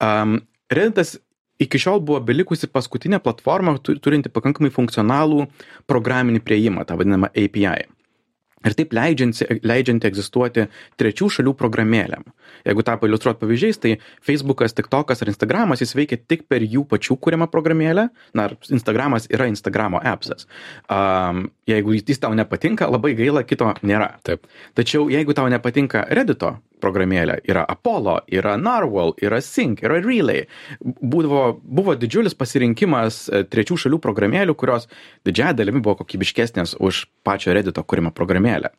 Um, 0.00 0.40
Redditas 0.72 1.18
iki 1.62 1.80
šiol 1.80 2.00
buvo 2.04 2.20
belikusi 2.20 2.68
paskutinė 2.70 3.20
platforma, 3.24 3.78
tu- 3.78 3.98
turinti 3.98 4.32
pakankamai 4.32 4.72
funkcionalų 4.74 5.46
programinį 5.90 6.42
prieimą, 6.44 6.86
tą 6.86 6.98
vadinamą 7.00 7.32
API. 7.32 7.86
Ir 8.66 8.74
taip 8.74 8.94
leidžianti, 8.96 9.46
leidžianti 9.62 10.08
egzistuoti 10.08 10.64
trečių 10.98 11.28
šalių 11.36 11.52
programėlėm. 11.54 12.24
Jeigu 12.66 12.82
tą 12.82 12.96
pailustruot 12.98 13.38
pavyzdžiais, 13.38 13.78
tai 13.78 13.92
Facebookas, 14.26 14.74
TikTokas 14.74 15.22
ar 15.22 15.30
Instagramas 15.30 15.84
jis 15.84 15.94
veikia 15.94 16.18
tik 16.18 16.46
per 16.50 16.64
jų 16.66 16.82
pačių 16.90 17.18
kūriamą 17.22 17.46
programėlę. 17.52 18.08
Na, 18.34 18.48
Instagramas 18.72 19.28
yra 19.30 19.46
Instagramo 19.52 20.00
appsas. 20.02 20.48
Um, 20.90 21.44
jeigu 21.68 21.94
jis 22.00 22.18
tau 22.22 22.34
nepatinka, 22.34 22.88
labai 22.90 23.14
gaila, 23.18 23.44
kito 23.46 23.70
nėra. 23.86 24.16
Taip. 24.26 24.48
Tačiau 24.74 25.06
jeigu 25.12 25.36
tau 25.36 25.46
nepatinka 25.52 26.06
Reddito 26.10 26.56
programėlė, 26.82 27.40
yra 27.48 27.64
Apollo, 27.68 28.18
yra 28.32 28.56
Narwhal, 28.60 29.14
yra 29.22 29.40
Sync, 29.44 29.82
yra 29.86 30.00
Relay, 30.04 30.46
būdavo, 30.82 31.44
buvo 31.62 31.96
didžiulis 31.98 32.36
pasirinkimas 32.38 33.26
e, 33.28 33.44
trečių 33.50 33.78
šalių 33.86 34.00
programėlių, 34.02 34.56
kurios 34.58 34.88
didžiąją 35.26 35.56
dalimi 35.60 35.84
buvo 35.84 36.00
kokybiškesnės 36.02 36.76
už 36.80 37.06
pačią 37.26 37.56
Reddito 37.56 37.84
kūrimą 37.84 38.12
programėlę. 38.16 38.72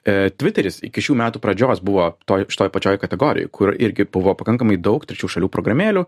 E, 0.00 0.30
Twitteris 0.32 0.80
iki 0.86 1.02
šių 1.04 1.16
metų 1.20 1.42
pradžios 1.44 1.82
buvo 1.84 2.06
toj, 2.28 2.46
šitoj 2.48 2.70
pačioj 2.72 2.98
kategorijai, 3.02 3.50
kur 3.52 3.74
irgi 3.76 4.06
buvo 4.08 4.32
pakankamai 4.38 4.78
daug 4.80 5.04
trečių 5.04 5.28
šalių 5.36 5.50
programėlių, 5.52 6.06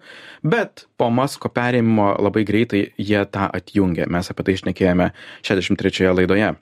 bet 0.48 0.86
po 0.96 1.10
Masko 1.12 1.52
perėjimo 1.52 2.14
labai 2.24 2.46
greitai 2.48 2.86
jie 2.96 3.24
tą 3.28 3.50
atjungė. 3.52 4.08
Mes 4.08 4.32
apie 4.32 4.48
tai 4.48 4.56
išnekėjome 4.56 5.12
63 5.44 6.14
laidoje. 6.16 6.54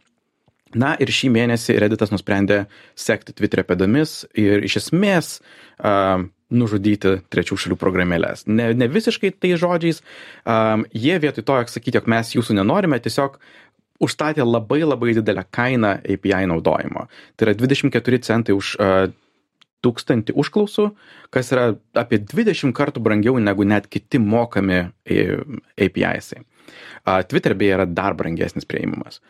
Na 0.78 0.92
ir 1.02 1.10
šį 1.10 1.32
mėnesį 1.34 1.78
Redditas 1.82 2.12
nusprendė 2.14 2.64
sekti 2.98 3.34
Twitterio 3.34 3.64
pėdomis 3.66 4.20
ir 4.38 4.62
iš 4.66 4.76
esmės 4.84 5.32
uh, 5.40 6.22
nužudyti 6.50 7.16
trečių 7.30 7.58
šalių 7.64 7.78
programėlės. 7.80 8.44
Ne, 8.46 8.70
ne 8.74 8.90
visiškai 8.90 9.32
tai 9.38 9.54
žodžiais, 9.58 10.02
um, 10.44 10.84
jie 10.94 11.16
vietoj 11.22 11.46
to, 11.46 11.56
jog 11.62 11.72
sakyti, 11.72 11.98
jog 11.98 12.10
mes 12.10 12.34
jūsų 12.36 12.58
nenorime, 12.58 13.00
tiesiog 13.02 13.40
užstatė 14.00 14.46
labai 14.46 14.82
labai 14.84 15.16
didelę 15.18 15.44
kainą 15.52 15.96
API 16.06 16.46
naudojimo. 16.50 17.08
Tai 17.36 17.48
yra 17.48 17.56
24 17.58 18.22
centai 18.26 18.56
už 18.56 18.76
uh, 18.78 19.10
tūkstantį 19.84 20.36
užklausų, 20.38 20.86
kas 21.32 21.50
yra 21.54 21.66
apie 21.98 22.20
20 22.20 22.74
kartų 22.76 23.02
brangiau 23.02 23.40
negu 23.40 23.64
net 23.64 23.88
kiti 23.90 24.20
mokami 24.20 24.84
APIs. 25.08 26.34
Uh, 26.36 27.20
Twitter 27.26 27.56
beje 27.58 27.78
yra 27.78 27.86
dar 27.88 28.14
brangesnis 28.14 28.68
prieimamas. 28.68 29.22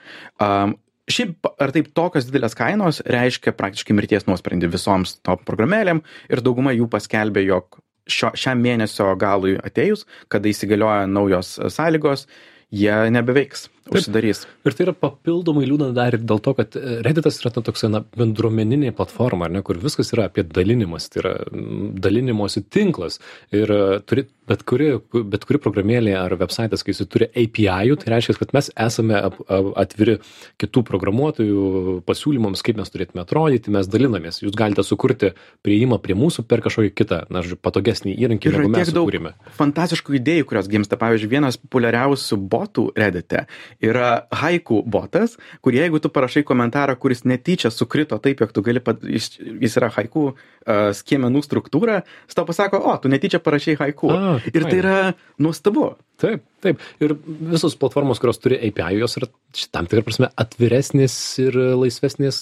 Um, 0.42 0.76
Šiaip 1.10 1.48
ar 1.58 1.72
taip 1.74 1.90
tokios 1.96 2.28
didelės 2.28 2.54
kainos 2.58 3.00
reiškia 3.08 3.54
praktiškai 3.58 3.96
mirties 3.96 4.26
nuosprendį 4.28 4.70
visoms 4.70 5.16
tom 5.26 5.40
programėlėm 5.46 6.02
ir 6.30 6.42
dauguma 6.44 6.74
jų 6.76 6.86
paskelbė, 6.92 7.42
jog 7.48 7.80
šio, 8.10 8.32
šiam 8.38 8.62
mėnesio 8.62 9.10
galui 9.20 9.56
atėjus, 9.58 10.06
kada 10.30 10.50
įsigalioja 10.50 11.08
naujos 11.10 11.56
e, 11.58 11.70
sąlygos, 11.72 12.26
jie 12.70 12.94
nebeveiks, 13.14 13.68
užsidarys. 13.94 14.44
Ir 14.66 14.76
tai 14.76 14.86
yra 14.86 14.94
papildomai 14.96 15.66
liūdna 15.68 15.90
dar 15.96 16.16
ir 16.16 16.24
dėl 16.24 16.42
to, 16.44 16.54
kad 16.58 16.76
e, 16.78 17.00
Redditas 17.06 17.40
yra 17.42 17.52
ta 17.54 17.64
toksai 17.66 17.90
na, 17.92 18.02
bendruomeninė 18.16 18.92
platforma, 18.96 19.48
ar 19.48 19.54
ne, 19.54 19.64
kur 19.66 19.80
viskas 19.80 20.12
yra 20.14 20.28
apie 20.30 20.44
dalinimas, 20.46 21.08
tai 21.10 21.22
yra 21.24 21.34
dalinimosi 21.50 22.64
tinklas. 22.72 23.20
Ir 23.54 23.70
e, 23.74 23.80
turi, 24.06 24.26
bet, 24.50 24.64
kuri, 24.68 24.90
bet 25.32 25.46
kuri 25.48 25.60
programėlė 25.62 26.14
ar 26.18 26.34
websaitas, 26.40 26.84
kai 26.84 26.94
jis 26.94 27.06
turi 27.10 27.28
API, 27.30 27.96
tai 28.00 28.14
reiškia, 28.14 28.38
kad 28.40 28.54
mes 28.56 28.70
esame 28.74 29.20
atviri 29.50 30.18
kitų 30.60 30.84
programuotojų 30.88 32.00
pasiūlymams, 32.08 32.64
kaip 32.66 32.80
mes 32.80 32.92
turėtume 32.92 33.24
atrodyti, 33.24 33.72
mes 33.74 33.88
dalinamės. 33.90 34.42
Jūs 34.44 34.56
galite 34.58 34.84
sukurti 34.86 35.32
prieimą 35.66 36.00
prie 36.02 36.16
mūsų 36.18 36.46
per 36.50 36.64
kažkokį 36.64 36.92
kitą, 36.96 37.22
na, 37.32 37.44
žodžiu, 37.44 37.60
patogesnį 37.62 38.16
įrankį, 38.16 38.54
negu 38.56 38.72
mes 38.72 38.90
sukūrėme. 38.90 39.34
fantastiškų 39.58 40.18
idėjų, 40.20 40.48
kurios 40.50 40.70
gimsta. 40.70 40.98
Pavyzdžiui, 41.00 41.30
vienas 41.30 41.58
populiariausių 41.60 42.40
botų 42.50 42.86
Reddite 42.98 43.46
yra 43.80 44.26
haiku 44.42 44.82
botas, 44.86 45.36
kur 45.64 45.74
jeigu 45.74 46.00
tu 46.00 46.10
parašai 46.12 46.42
komentarą, 46.46 46.96
kuris 47.00 47.24
netyčia 47.24 47.72
sukrito 47.72 48.18
taip, 48.22 48.42
jog 48.44 48.52
tu 48.52 48.64
gali, 48.66 48.82
pat, 48.84 49.02
jis, 49.04 49.32
jis 49.40 49.78
yra 49.80 49.90
haiku 49.94 50.30
uh, 50.30 50.90
skiemenų 50.96 51.42
struktūra, 51.46 52.02
jis 52.28 52.38
tau 52.38 52.46
pasako, 52.48 52.82
o, 52.84 52.96
tu 53.00 53.12
netyčia 53.12 53.40
parašai 53.42 53.78
haiku. 53.80 54.12
A, 54.12 54.36
ir 54.52 54.68
tai 54.68 54.78
yra 54.82 54.96
nuostabu. 55.40 55.94
Taip 56.20 56.46
taip. 56.60 56.80
Ir 57.02 57.14
visos 57.24 57.74
platformos 57.80 58.20
kurios 58.20 58.40
turi 58.40 58.58
API 58.68 59.00
jos 59.00 59.16
yra 59.20 59.28
tam 59.74 59.88
tikra 59.88 60.04
prasme 60.06 60.28
atviresnės 60.40 61.16
ir 61.42 61.56
laisvesnės 61.80 62.40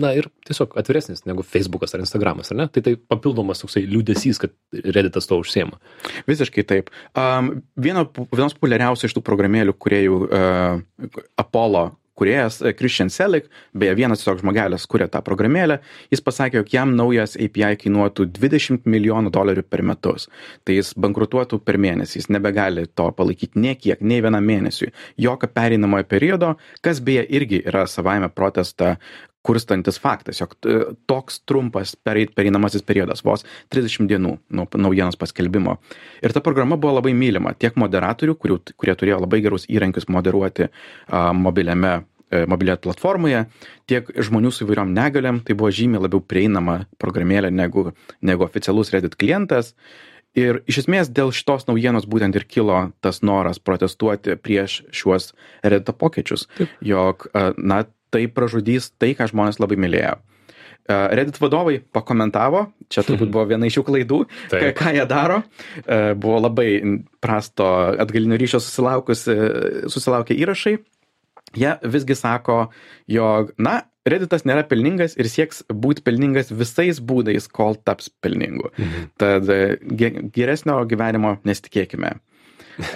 na 0.00 0.14
ir 0.18 0.28
tiesiog 0.48 0.76
atviresnės 0.80 1.26
negu 1.28 1.44
feisbukas 1.46 1.94
ar 1.94 2.04
instagramas 2.04 2.52
ar 2.52 2.62
ne? 2.62 2.68
Tai 2.72 2.84
tai 2.84 2.96
papildomas 2.96 3.62
toksai 3.62 3.84
liūdesys 3.88 4.40
kad 4.42 4.54
redditas 4.82 5.28
tuo 5.28 5.42
užsiima 5.42 5.78
visiškai 6.30 6.66
taip. 6.68 6.92
Um, 7.18 7.54
viena 7.76 8.06
vienos 8.32 8.56
populiariausių 8.58 9.08
iš 9.08 9.18
tų 9.18 9.24
programėlių 9.26 9.76
kūrėjų 9.78 10.22
uh, 10.26 11.18
apollo 11.40 11.90
kūrėjas 12.18 12.60
e, 12.62 12.72
Christian 12.76 13.10
Selik, 13.12 13.48
beje, 13.76 13.94
vienas 13.98 14.22
tiesiog 14.22 14.42
žmogelis 14.42 14.86
kuria 14.90 15.08
tą 15.12 15.22
programėlę, 15.24 15.78
jis 16.12 16.22
pasakė, 16.24 16.60
jog 16.60 16.72
jam 16.74 16.94
naujas 16.98 17.36
API 17.40 17.78
kainuotų 17.84 18.28
20 18.38 18.88
milijonų 18.90 19.32
dolerių 19.34 19.64
per 19.68 19.84
metus. 19.86 20.28
Tai 20.66 20.76
jis 20.76 20.92
bankrutuotų 21.00 21.62
per 21.64 21.80
mėnesį, 21.82 22.20
jis 22.20 22.30
nebegali 22.32 22.86
to 22.94 23.08
palaikyti 23.16 23.62
nie 23.62 23.74
kiek, 23.78 24.00
nei 24.00 24.22
vienam 24.24 24.44
mėnesiui, 24.46 24.92
jokio 25.20 25.50
pereinamojo 25.52 26.08
periodo, 26.08 26.54
kas 26.84 27.02
beje 27.04 27.26
irgi 27.32 27.62
yra 27.64 27.86
savaime 27.90 28.30
protestą 28.32 28.96
kurstantis 29.42 29.98
faktas, 30.02 30.40
jog 30.42 30.54
e, 30.66 30.78
toks 31.10 31.42
trumpas 31.48 31.96
pereinamasis 31.96 32.86
periodas, 32.86 33.24
vos 33.26 33.46
30 33.74 34.08
dienų 34.10 34.36
nuo 34.54 34.68
naujienos 34.78 35.18
paskelbimo. 35.20 35.78
Ir 36.22 36.34
ta 36.34 36.44
programa 36.44 36.78
buvo 36.78 36.98
labai 37.00 37.14
mylima 37.16 37.56
tiek 37.58 37.76
moderatorių, 37.80 38.38
kurių, 38.38 38.60
kurie 38.78 38.96
turėjo 38.98 39.20
labai 39.24 39.42
gerus 39.44 39.68
įrankius 39.70 40.08
moderuoti 40.12 40.68
a, 40.68 41.28
mobiliame 41.34 42.00
E, 42.32 42.46
mobilioje 42.48 42.80
platformoje, 42.86 43.42
tiek 43.90 44.06
žmonių 44.24 44.50
su 44.56 44.64
įvairiom 44.64 44.94
negaliam, 44.96 45.42
tai 45.44 45.52
buvo 45.58 45.68
žymiai 45.68 46.00
labiau 46.00 46.22
prieinama 46.24 46.78
programėlė 47.02 47.50
negu, 47.52 47.90
negu 48.24 48.46
oficialus 48.46 48.88
Reddit 48.94 49.18
klientas. 49.20 49.74
Ir 50.32 50.62
iš 50.64 50.78
esmės 50.86 51.10
dėl 51.12 51.28
šitos 51.36 51.68
naujienos 51.68 52.06
būtent 52.08 52.38
ir 52.38 52.46
kilo 52.48 52.78
tas 53.04 53.20
noras 53.20 53.60
protestuoti 53.60 54.38
prieš 54.40 54.78
šiuos 54.96 55.34
Reddit 55.60 55.92
pokyčius, 56.00 56.46
jog, 56.80 57.28
na, 57.60 57.82
tai 58.12 58.26
pražudys 58.28 58.92
tai, 59.00 59.14
ką 59.18 59.30
žmonės 59.32 59.60
labai 59.62 59.80
mylėjo. 59.80 60.14
E, 60.18 61.00
Reddit 61.16 61.40
vadovai 61.42 61.78
pakomentavo, 61.94 62.66
čia 62.92 63.04
turbūt 63.08 63.32
buvo 63.34 63.48
viena 63.50 63.68
iš 63.68 63.80
jų 63.80 63.86
klaidų, 63.88 64.22
ką, 64.52 64.64
ką 64.78 64.94
jie 64.98 65.08
daro. 65.10 65.42
Buvo 66.20 66.40
labai 66.44 66.70
prasto 67.24 67.68
atgalinio 68.02 68.40
ryšio 68.40 68.62
susilaukė 68.62 70.38
įrašai 70.38 70.76
jie 71.54 71.72
visgi 71.82 72.14
sako, 72.14 72.66
jog, 73.06 73.56
na, 73.58 73.82
Redditas 74.02 74.42
nėra 74.42 74.64
pelningas 74.66 75.12
ir 75.14 75.28
sieks 75.30 75.60
būti 75.70 76.02
pelningas 76.02 76.48
visais 76.50 76.98
būdais, 76.98 77.44
kol 77.46 77.76
taps 77.86 78.08
pelningu. 78.10 78.72
Mhm. 78.74 79.04
Tad 79.22 79.46
e, 79.46 79.76
geresnio 80.34 80.80
gyvenimo 80.90 81.38
nesitikėkime. 81.46 82.16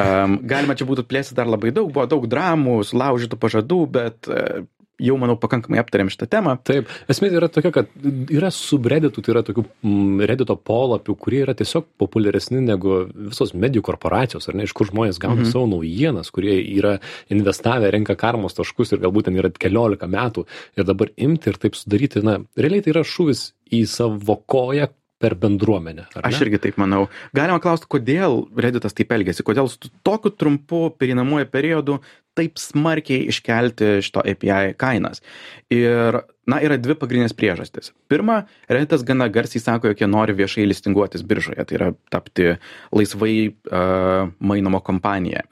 Um, 0.00 0.38
galima 0.48 0.72
čia 0.72 0.86
būtų 0.88 1.02
plėsti 1.04 1.34
dar 1.36 1.50
labai 1.52 1.68
daug, 1.68 1.90
buvo 1.92 2.06
daug 2.08 2.22
dramų, 2.32 2.78
sulaužytų 2.88 3.36
pažadų, 3.36 3.76
bet 3.92 4.28
uh, 4.32 4.62
jau, 5.02 5.16
manau, 5.20 5.36
pakankamai 5.40 5.80
aptarėm 5.82 6.10
šitą 6.12 6.28
temą. 6.32 6.56
Taip, 6.66 6.90
esmė 7.12 7.30
yra 7.36 7.48
tokia, 7.52 7.72
kad 7.74 7.90
yra 8.32 8.50
subredditų, 8.54 9.24
tai 9.24 9.34
yra 9.34 9.42
tokių 9.46 9.64
mm, 9.66 10.24
reddito 10.30 10.56
polapių, 10.56 11.16
kurie 11.20 11.42
yra 11.44 11.56
tiesiog 11.58 11.88
populiaresni 12.00 12.62
negu 12.64 13.02
visos 13.12 13.52
medijų 13.56 13.84
korporacijos, 13.90 14.48
ar 14.48 14.58
ne, 14.58 14.66
iš 14.68 14.74
kur 14.76 14.90
žmonės 14.90 15.20
gauna 15.22 15.42
mhm. 15.42 15.52
savo 15.52 15.68
naujienas, 15.74 16.32
kurie 16.34 16.58
yra 16.78 16.96
investavę, 17.32 17.90
renka 17.92 18.16
karmos 18.18 18.56
taškus 18.56 18.94
ir 18.94 19.04
galbūt 19.04 19.28
ten 19.28 19.40
yra 19.40 19.52
keliolika 19.52 20.08
metų 20.10 20.46
ir 20.78 20.88
dabar 20.88 21.12
imti 21.16 21.52
ir 21.52 21.60
taip 21.60 21.76
sudaryti, 21.78 22.24
na, 22.26 22.40
realiai 22.58 22.84
tai 22.84 22.96
yra 22.96 23.04
šūvis 23.06 23.50
į 23.76 23.84
savo 23.90 24.40
koją, 24.48 24.88
per 25.22 25.34
bendruomenę. 25.40 26.06
Aš 26.20 26.42
irgi 26.44 26.60
taip 26.66 26.78
manau. 26.80 27.06
Galima 27.36 27.60
klausti, 27.62 27.88
kodėl 27.92 28.42
Redditas 28.60 28.96
taip 28.96 29.14
elgėsi, 29.16 29.44
kodėl 29.46 29.70
su 29.72 29.90
tokiu 30.06 30.32
trumpu 30.34 30.86
perinamuoju 31.00 31.48
periodu 31.52 32.00
taip 32.36 32.60
smarkiai 32.60 33.30
iškelti 33.32 33.96
šito 34.04 34.24
API 34.28 34.74
kainas. 34.76 35.22
Ir 35.72 36.20
na 36.50 36.60
yra 36.62 36.78
dvi 36.80 36.94
pagrindinės 36.98 37.34
priežastys. 37.36 37.90
Pirma 38.10 38.44
redditas 38.70 39.04
gana 39.06 39.26
garsiai 39.32 39.62
sako 39.62 39.90
jog 39.90 40.02
jie 40.02 40.08
nori 40.10 40.36
viešai 40.38 40.66
listinguotis 40.68 41.24
biržoje 41.26 41.64
tai 41.66 41.78
yra 41.78 41.90
tapti 42.12 42.52
laisvai 42.94 43.34
a, 43.50 44.28
mainoma 44.38 44.80
kompanija. 44.86 45.42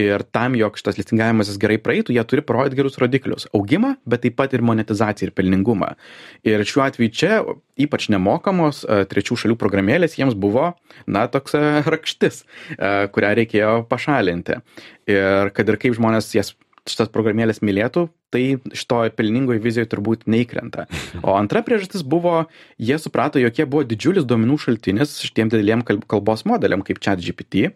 Ir 0.00 0.22
tam 0.34 0.56
jog 0.58 0.78
šitas 0.78 1.00
listingavimasis 1.00 1.58
gerai 1.62 1.78
praeitų 1.82 2.14
jie 2.14 2.24
turi 2.28 2.44
parodyt 2.46 2.76
gerus 2.78 2.98
rodiklius 3.02 3.48
augimą 3.56 3.96
bet 4.06 4.22
taip 4.26 4.36
pat 4.38 4.54
ir 4.54 4.64
monetizaciją 4.66 5.30
ir 5.30 5.36
pelningumą. 5.36 5.94
Ir 6.46 6.62
šiuo 6.66 6.84
atveju 6.86 7.14
čia 7.14 7.40
ypač 7.80 8.08
nemokamos 8.14 8.84
a, 8.86 9.02
trečių 9.08 9.40
šalių 9.42 9.58
programėlės 9.60 10.18
jiems 10.20 10.38
buvo 10.38 10.72
na 11.06 11.26
toks 11.32 11.58
a, 11.58 11.64
rakštis 11.94 12.44
a, 12.78 13.10
kurią 13.10 13.34
reikėjo 13.42 13.72
pašalinti. 13.90 14.60
Ir 15.10 15.50
kad 15.56 15.68
ir 15.68 15.80
kaip 15.82 15.98
žmonės 15.98 16.30
jas 16.34 16.54
šitas 16.86 17.10
programėlės 17.10 17.62
mylėtų, 17.66 18.06
tai 18.34 18.58
šitoj 18.74 19.12
pelningoj 19.16 19.58
vizijoje 19.62 19.88
turbūt 19.92 20.26
neįkrenta. 20.30 20.86
O 21.22 21.36
antra 21.38 21.62
priežastis 21.66 22.02
buvo, 22.06 22.46
jie 22.78 22.98
suprato, 23.00 23.40
jog 23.40 23.58
jie 23.58 23.66
buvo 23.70 23.84
didžiulis 23.86 24.26
duomenų 24.28 24.58
šaltinis 24.64 25.16
šitiem 25.22 25.52
dideliem 25.52 25.84
kalbos 25.86 26.46
modeliam 26.48 26.82
kaip 26.86 27.00
ChatGPT. 27.02 27.70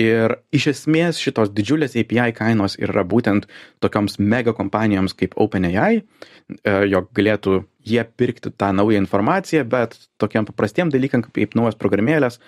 Ir 0.00 0.36
iš 0.54 0.68
esmės 0.74 1.22
šitos 1.22 1.52
didžiulės 1.54 1.96
API 2.00 2.34
kainos 2.36 2.78
yra 2.82 3.06
būtent 3.06 3.48
tokioms 3.84 4.18
mega 4.18 4.54
kompanijoms 4.56 5.14
kaip 5.18 5.38
OpenAI, 5.40 6.02
e, 6.02 6.76
jog 6.90 7.10
galėtų 7.14 7.62
jie 7.84 8.02
pirkti 8.16 8.50
tą 8.50 8.72
naują 8.74 9.02
informaciją, 9.04 9.64
bet 9.68 9.98
tokiam 10.18 10.46
paprastiem 10.48 10.90
dalykam 10.92 11.22
kaip 11.26 11.54
naujas 11.58 11.78
programėlės 11.78 12.40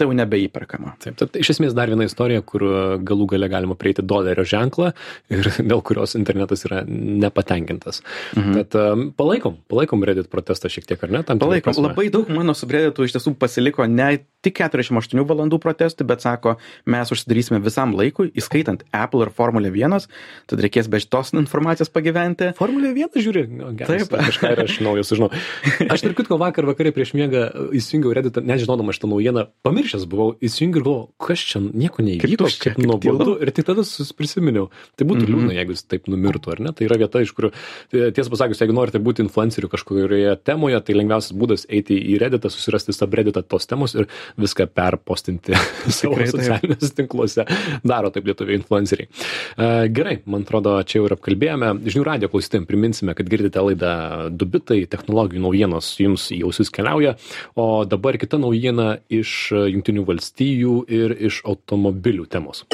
tai 0.00 0.08
jau 0.08 0.16
nebeįperkama. 0.16 0.94
Taip, 1.04 1.18
tad 1.20 1.36
iš 1.40 1.52
esmės 1.54 1.76
dar 1.76 1.92
viena 1.92 2.06
istorija, 2.08 2.42
kur 2.46 2.64
galų 3.06 3.28
gale 3.34 3.50
galima 3.52 3.76
prieiti 3.78 4.04
dolerio 4.06 4.46
ženklą 4.48 4.92
ir 5.32 5.50
dėl 5.70 5.84
kurios 5.86 6.16
internetas 6.18 6.64
yra 6.68 6.82
nepatenkintas. 6.88 8.02
Mhm. 8.38 8.58
Tad 8.60 8.80
um, 8.80 9.06
palaikom, 9.16 9.60
palaikom 9.70 10.04
Reddit 10.08 10.30
protestą 10.32 10.72
šiek 10.72 10.88
tiek, 10.88 11.06
ar 11.06 11.14
ne? 11.18 11.24
Palaikom. 11.30 11.76
Labai 11.84 12.08
daug 12.12 12.28
mano 12.32 12.56
subredditų 12.56 13.06
iš 13.06 13.18
tiesų 13.18 13.36
pasiliko 13.40 13.86
ne 13.90 14.16
tik 14.44 14.56
48 14.56 15.20
valandų 15.28 15.58
protestų, 15.60 16.06
bet 16.08 16.24
sako, 16.24 16.54
mes 16.88 17.12
užsidarysime 17.12 17.60
visam 17.64 17.92
laikui, 17.96 18.30
įskaitant 18.40 18.86
Apple 18.96 19.26
ir 19.26 19.32
Formulė 19.36 19.72
1, 19.74 20.06
tad 20.48 20.62
reikės 20.64 20.88
be 20.90 21.00
šitos 21.02 21.34
informacijos 21.36 21.92
pagyventi. 21.92 22.52
Formulė 22.58 22.94
1 22.94 23.20
žiūri, 23.20 23.44
no, 23.52 23.72
geras, 23.76 24.06
taip, 24.08 24.16
kažką 24.30 24.52
ir 24.54 24.62
aš 24.64 24.78
naujo 24.84 25.04
sužinau. 25.06 25.30
Aš 25.92 26.04
tarp 26.04 26.16
kitko 26.20 26.38
vakar 26.40 26.66
vakarė 26.68 26.92
prieš 26.94 27.12
miegą 27.18 27.48
įsijungiau 27.76 28.14
Redditą, 28.16 28.42
nežinodama 28.46 28.94
šitą 28.94 29.08
naujieną, 29.10 29.46
pamiršau 29.66 29.89
pamiršęs 29.90 30.06
buvau 30.10 30.34
įsijungiu 30.40 30.80
ir 30.80 30.84
galvoju 30.84 31.08
kas 31.20 31.42
čia 31.50 31.60
nieko 31.60 32.02
neįvyko 32.02 32.48
kaip 32.60 32.78
nuobodu. 32.78 33.36
ir 33.42 33.50
tik 33.50 33.66
tada 33.66 33.82
prisiminiau. 34.16 34.70
Tai 34.96 35.06
būtų 35.06 35.24
mhm. 35.24 35.32
liūdna 35.32 35.56
jeigu 35.56 35.74
jis 35.74 35.84
taip 35.84 36.08
numirtų 36.10 36.52
ar 36.54 36.60
ne? 36.60 36.72
Tai 36.72 36.86
yra 36.86 36.98
vieta 37.00 37.22
iš 37.22 37.32
kur 37.34 37.50
e, 37.50 38.10
tiesą 38.14 38.30
pasakius 38.30 38.60
jeigu 38.62 38.74
norite 38.76 39.00
būti 39.02 39.24
influenceriu 39.24 39.70
kažkurioje 39.70 40.36
temoje 40.44 40.80
tai 40.84 40.96
lengviausias 40.96 41.36
būdas 41.36 41.66
eiti 41.68 41.98
į 41.98 42.18
reditą 42.22 42.50
susirasti 42.52 42.94
subreditą 42.94 43.42
tos 43.42 43.66
temos 43.66 43.96
ir 43.96 44.08
viską 44.40 44.68
perpostinti 44.70 45.56
savo 45.98 46.18
socialiniuose 46.20 46.92
tinkluose. 46.98 47.46
Daro 47.84 48.12
taip 48.14 48.28
lietuviai 48.30 48.60
influenceriai. 48.60 49.08
E, 49.10 49.70
gerai 49.90 50.20
man 50.26 50.46
atrodo 50.46 50.76
čia 50.84 51.00
jau 51.00 51.08
ir 51.08 51.16
apkalbėjome. 51.16 51.72
Žinių 51.90 52.06
radijo 52.06 52.32
klausytojam 52.32 52.68
priminsime 52.68 53.16
kad 53.18 53.30
girdite 53.30 53.62
laidą 53.64 53.94
du 54.30 54.46
bitai 54.50 54.82
technologijų 54.90 55.42
naujienos 55.44 55.92
jums 56.00 56.28
į 56.34 56.42
ausis 56.48 56.70
keliauja. 56.74 57.16
O 57.58 57.84
dabar 57.88 58.18
kita 58.20 58.38
naujiena 58.40 59.00
iš 59.10 59.50
jungtinių 59.80 60.06
valstijų 60.12 60.76
ir 60.92 61.16
iš 61.18 61.42
automobilių 61.48 62.28
temos. 62.30 62.66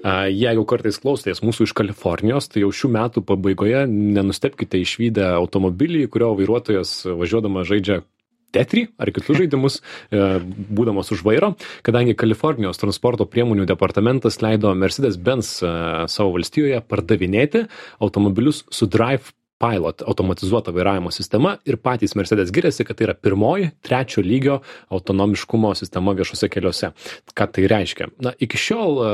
Jeigu 0.00 0.62
kartais 0.64 0.96
klausotės 1.00 1.42
mūsų 1.44 1.66
iš 1.66 1.74
Kalifornijos, 1.76 2.48
tai 2.48 2.62
jau 2.62 2.70
šių 2.72 2.88
metų 2.94 3.22
pabaigoje 3.28 3.82
nenustepkite 3.90 4.80
išvykę 4.80 5.26
automobilį, 5.36 6.06
kurio 6.12 6.32
vairuotojas 6.38 7.02
važiuodama 7.04 7.66
žaidžia 7.68 8.00
Tetri 8.50 8.88
ar 8.98 9.12
kitus 9.14 9.38
žaidimus, 9.38 9.76
e, 10.10 10.40
būdamas 10.74 11.12
už 11.14 11.22
vairo, 11.22 11.52
kadangi 11.86 12.16
Kalifornijos 12.18 12.82
transporto 12.82 13.22
priemonių 13.22 13.62
departamentas 13.68 14.40
leido 14.42 14.72
Mercedes-Benz 14.74 15.50
e, 15.62 15.70
savo 16.10 16.32
valstijoje 16.34 16.80
pardavinėti 16.82 17.68
automobilius 18.02 18.64
su 18.74 18.90
Drive 18.90 19.30
Pilot 19.60 20.02
automatizuota 20.06 20.72
vairavimo 20.72 21.10
sistema 21.12 21.56
ir 21.68 21.76
patys 21.76 22.14
Mercedes 22.16 22.48
giriasi, 22.54 22.84
kad 22.88 22.96
tai 22.96 23.10
yra 23.10 23.14
pirmoji 23.14 23.70
trečio 23.84 24.22
lygio 24.24 24.60
autonomiškumo 24.88 25.74
sistema 25.76 26.14
viešuose 26.16 26.48
keliuose. 26.48 26.90
Ką 27.36 27.46
tai 27.52 27.66
reiškia? 27.68 28.08
Na, 28.24 28.32
iki 28.40 28.56
šiol 28.56 28.96
uh, 28.96 29.10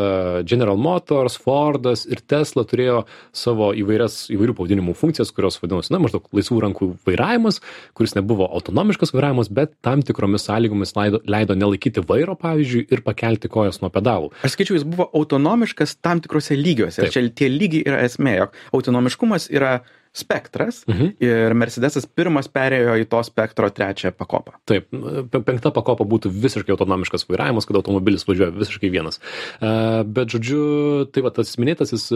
General 0.47 0.79
Motors, 0.79 1.35
Fordas 1.43 2.05
ir 2.07 2.23
Tesla 2.23 2.63
turėjo 2.69 3.03
savo 3.35 3.73
įvairias, 3.75 4.29
įvairių 4.35 4.55
pavadinimų 4.61 4.95
funkcijas, 4.99 5.35
kurios 5.35 5.59
vadinosi, 5.63 5.91
na, 5.95 6.01
maždaug 6.05 6.31
laisvų 6.37 6.61
rankų 6.69 6.91
vairavimas, 7.09 7.59
kuris 7.99 8.15
nebuvo 8.15 8.47
autonomiškas 8.47 9.15
vairavimas, 9.17 9.51
bet 9.51 9.75
tam 9.83 10.07
tikromis 10.07 10.47
sąlygomis 10.47 10.95
leido, 10.95 11.23
leido 11.27 11.59
nelaikyti 11.59 12.07
vairo, 12.07 12.39
pavyzdžiui, 12.39 12.87
ir 12.95 13.03
pakelti 13.07 13.51
kojas 13.51 13.83
nuo 13.83 13.91
pedalų. 13.91 14.31
Aš 14.47 14.55
skaičiu, 14.55 14.79
jis 14.79 14.87
buvo 14.87 15.11
autonomiškas 15.11 15.99
tam 16.05 16.23
tikrose 16.23 16.55
lygiuose. 16.55 17.11
Čia 17.11 17.27
tie 17.35 17.51
lygiai 17.51 17.87
yra 17.91 18.03
esmė, 18.07 18.39
jog 18.45 18.59
autonomiškumas 18.77 19.51
yra 19.51 19.81
spektras 20.17 20.83
ir 21.21 21.55
mersedesas 21.59 22.07
pirmas 22.09 22.49
perėjo 22.49 22.97
į 23.03 23.07
to 23.13 23.21
spektro 23.27 23.69
trečią 23.75 24.13
pakopą. 24.17 24.57
Taip 24.69 24.89
pe 25.33 25.43
penkta 25.45 25.73
pakopa 25.75 26.07
būtų 26.09 26.33
visiškai 26.33 26.73
autonomiškas 26.75 27.27
vairavimas 27.29 27.69
kada 27.69 27.83
automobilis 27.83 28.27
važiuoja 28.29 28.55
visiškai 28.57 28.91
vienas. 28.93 29.21
A 29.61 30.03
bet 30.05 30.33
žodžiu 30.33 31.07
tai 31.13 31.25
va 31.27 31.35
tas 31.37 31.53
minėtasis 31.61 32.09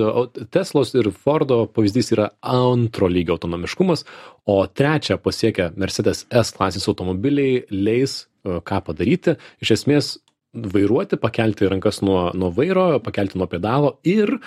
teslos 0.54 0.94
ir 0.96 1.10
fordo 1.12 1.66
pavyzdys 1.68 2.12
yra 2.16 2.30
antro 2.40 3.10
lygio 3.10 3.36
autonomiškumas 3.36 4.06
o 4.48 4.62
trečią 4.66 5.20
pasiekę 5.20 5.70
mercedes 5.76 6.24
s 6.30 6.56
klasės 6.56 6.88
automobiliai 6.90 7.64
leis 7.70 8.24
ką 8.44 8.80
padaryti. 8.86 9.36
Iš 9.60 9.76
esmės 9.76 10.14
vairuoti 10.50 11.18
pakelti 11.20 11.68
rankas 11.70 12.00
nuo 12.02 12.30
nuo 12.34 12.50
vairo 12.54 12.98
pakelti 13.04 13.38
nuo 13.38 13.46
pedalo 13.46 13.98
ir 14.02 14.40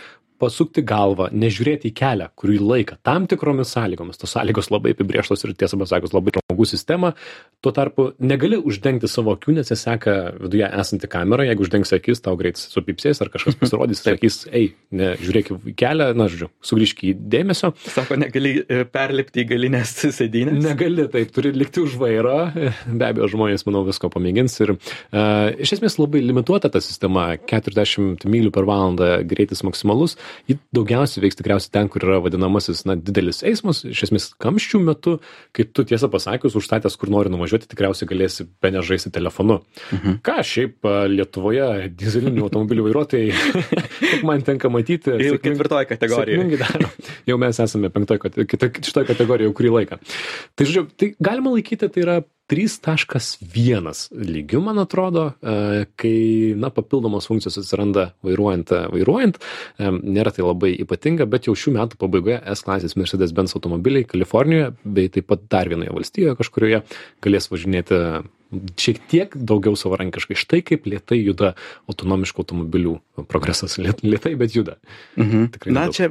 pasukti 0.44 0.84
galvą 0.86 1.30
nežiūrėti 1.32 1.90
į 1.90 1.96
kelią 1.98 2.30
kurį 2.40 2.60
laiką 2.62 3.00
tam 3.08 3.28
tikromis 3.32 3.74
sąlygomis 3.74 4.22
tos 4.22 4.36
sąlygos 4.36 4.72
labai 4.74 4.94
apibrėžtos 4.98 5.48
ir 5.48 5.56
tiesą 5.58 5.80
pasakius 5.82 6.16
labai 6.16 6.36
pramogų 6.38 6.68
sistema 6.70 7.14
tuo 7.64 7.74
tarpu 7.76 8.12
negali 8.20 8.60
uždengti 8.60 9.10
savo 9.12 9.38
akių 9.38 9.58
nes 9.60 9.72
jas 9.74 9.86
seka 9.88 10.18
viduje 10.42 10.68
esanti 10.68 11.10
kamera 11.12 11.48
jeigu 11.48 11.66
uždengsi 11.66 11.98
akis 11.98 12.24
tau 12.24 12.38
greit 12.40 12.60
supypsės 12.62 13.24
ar 13.24 13.32
kažkas 13.34 13.58
pasirodys 13.60 14.04
ir 14.04 14.14
sakys 14.14 14.40
ei 14.52 14.74
ne 14.92 15.14
žiūrėk 15.22 15.54
į 15.72 15.76
kelią 15.80 16.12
na 16.18 16.28
žodžiu 16.32 16.50
sugrįžk 16.66 17.04
į 17.10 17.14
dėmesio. 17.34 17.72
Sako 17.94 18.18
negali 18.22 18.56
e, 18.62 18.84
perlipti 18.90 19.44
į 19.44 19.48
galines 19.54 19.94
sėdynes 20.18 20.60
negali 20.64 21.08
taip 21.14 21.34
turi 21.36 21.54
likti 21.56 21.84
už 21.84 21.98
vairo. 22.02 22.38
Be 23.00 23.10
abejo 23.10 23.30
žmonės 23.34 23.66
manau 23.68 23.84
visko 23.88 24.10
pamėgins 24.14 24.58
ir 24.64 24.76
e, 24.76 24.78
iš 25.66 25.78
esmės 25.78 26.00
labai 26.02 26.24
limituota 26.24 26.72
ta 26.74 26.82
sistema. 26.84 27.34
keturiasdešimt 27.38 28.26
mylių 28.30 28.52
per 28.54 28.68
valandą 28.68 29.10
greitis 29.28 29.64
maksimalus 29.66 30.18
ji 30.50 30.58
daugiausiai 30.76 31.24
veiks 31.26 31.38
tikriausiai 31.40 31.72
ten 31.76 31.90
kur 31.94 32.04
yra 32.08 32.20
vadinamasis 32.24 32.86
na 32.90 32.96
didelis 32.96 33.44
eismas 33.48 33.84
iš 33.88 34.04
esmės 34.08 34.30
kamščių 34.44 34.82
metu 34.84 35.18
kai 35.56 35.66
tu 35.66 35.86
tiesą 35.88 36.10
pasakius 36.14 36.56
užstatęs 36.60 36.98
kur 37.00 37.10
nori 37.14 37.32
nuvažiuoti 37.34 37.70
tikriausiai 37.72 38.10
galėsi 38.12 38.48
bene 38.62 38.82
žaisti 38.84 39.12
telefonu 39.14 39.62
Mhm. 39.94 40.20
ką 40.26 40.38
šiaip 40.44 40.88
lietuvoje 41.14 41.90
dyzelinių 42.00 42.44
automobilių 42.48 42.88
vairuotojai 42.90 43.32
kiek 44.12 44.24
man 44.28 44.42
tenka 44.46 44.70
matyti 44.74 45.12
jau 45.14 45.18
sėkmingai- 45.20 45.42
ketvirtoj 45.44 45.86
kategorijoj 45.94 46.40
Sėkmingai 46.44 46.60
daro. 46.64 46.90
Jau 47.30 47.38
mes 47.40 47.60
esame 47.64 47.90
penktoj, 47.94 48.18
kate- 48.24 48.46
kita- 48.50 48.72
šitoj 48.84 49.06
kategorijoje 49.08 49.50
jau 49.52 49.56
kurį 49.58 49.72
laiką. 49.78 49.98
Tai 50.56 50.66
žodžiu, 50.68 50.84
tai 50.98 51.14
galima 51.24 51.54
laikyti, 51.56 51.88
tai 51.94 52.02
yra 52.04 52.18
3.1 52.54 54.04
lygių, 54.14 54.60
man 54.62 54.82
atrodo, 54.84 55.26
e, 55.42 55.86
kai, 55.98 56.54
na, 56.60 56.70
papildomos 56.74 57.26
funkcijos 57.30 57.58
atsiranda 57.64 58.12
vairuojant, 58.26 58.74
e, 58.76 58.82
vairuojant, 58.94 59.40
e, 59.40 59.90
nėra 59.90 60.34
tai 60.36 60.46
labai 60.46 60.74
ypatinga, 60.84 61.26
bet 61.30 61.50
jau 61.50 61.56
šių 61.58 61.74
metų 61.80 61.98
pabaigoje 62.04 62.38
S 62.54 62.66
klasės 62.68 62.94
Mercedes-Benz 63.00 63.58
automobiliai 63.58 64.06
Kalifornijoje 64.06 64.74
bei 64.86 65.10
taip 65.10 65.32
pat 65.32 65.48
dar 65.50 65.72
vienoje 65.72 65.96
valstijoje 65.98 66.38
kažkurioje 66.44 66.84
galės 67.26 67.50
važinėti 67.50 68.00
šiek 68.80 69.00
tiek 69.12 69.34
daugiau 69.36 69.76
savarankiškai. 69.80 70.38
Štai 70.38 70.62
kaip 70.66 70.86
lietai 70.90 71.20
juda 71.24 71.54
autonomiškų 71.92 72.44
automobilių 72.46 72.96
progresas. 73.30 73.78
Liet- 73.82 74.02
Lietai, 74.04 74.34
bet 74.40 74.56
juda. 74.56 74.78
Mhm. 75.18 75.48
Tikrai 75.56 75.74
Na, 75.74 75.86
nedaug. 75.88 75.96
čia, 75.96 76.10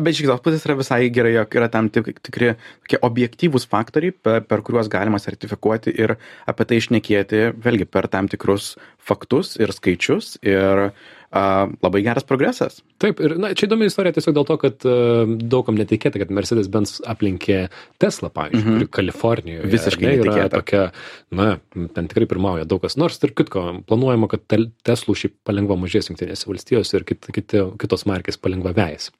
bet 0.00 0.12
iš 0.14 0.22
kitos 0.24 0.42
pusės 0.44 0.66
yra 0.68 0.76
visai 0.78 1.00
gerai, 1.10 1.34
jog 1.38 1.56
yra 1.60 1.68
tam 1.72 1.88
tik, 1.88 2.12
tikri 2.22 2.54
tokie 2.84 2.98
objektyvūs 3.02 3.66
faktoriai, 3.68 4.12
per, 4.12 4.40
per 4.42 4.62
kuriuos 4.62 4.88
galima 4.92 5.18
sertifikuoti 5.22 5.94
ir 5.98 6.16
apie 6.46 6.64
tai 6.68 6.76
išnekėti, 6.82 7.42
vėlgi 7.62 7.88
per 7.88 8.08
tam 8.12 8.28
tikrus 8.28 8.76
faktus 9.02 9.56
ir 9.60 9.72
skaičius 9.72 10.36
ir 10.42 10.92
a, 11.32 11.42
labai 11.82 12.02
geras 12.04 12.26
progresas. 12.28 12.80
Taip, 13.02 13.20
ir 13.24 13.34
na, 13.40 13.52
čia 13.56 13.66
įdomi 13.68 13.88
istorija 13.88 14.16
tiesiog 14.16 14.36
dėl 14.36 14.46
to, 14.48 14.56
kad 14.60 14.86
uh, 14.88 15.24
daugam 15.52 15.78
netikėta, 15.80 16.20
kad 16.22 16.32
Mercedes-Benz 16.34 17.00
aplenkė 17.08 17.64
Tesla, 18.02 18.30
pavyzdžiui, 18.32 18.62
mm. 18.68 18.78
-hmm. 18.82 18.92
Kalifornijoje 18.92 19.72
Visiškai 19.72 20.08
ne, 20.08 20.14
yra 20.20 20.48
tokia, 20.52 20.84
na, 21.30 21.48
ten 21.96 22.10
tikrai 22.12 22.28
pirmauja 22.30 22.68
daug 22.68 22.84
kas. 22.84 22.98
Nors, 23.00 23.18
tarp 23.22 23.36
kitko, 23.40 23.64
planuojama, 23.88 24.28
kad 24.28 24.44
Teslų 24.86 25.16
šiaip 25.16 25.38
palengva 25.46 25.76
mažės 25.80 26.10
Junktinėse 26.10 26.48
valstijose 26.50 26.96
ir 26.96 27.04
kit, 27.08 27.26
kit, 27.32 27.56
kitos 27.80 28.06
markės 28.06 28.38
palengva 28.38 28.74
vėjas. 28.76 29.10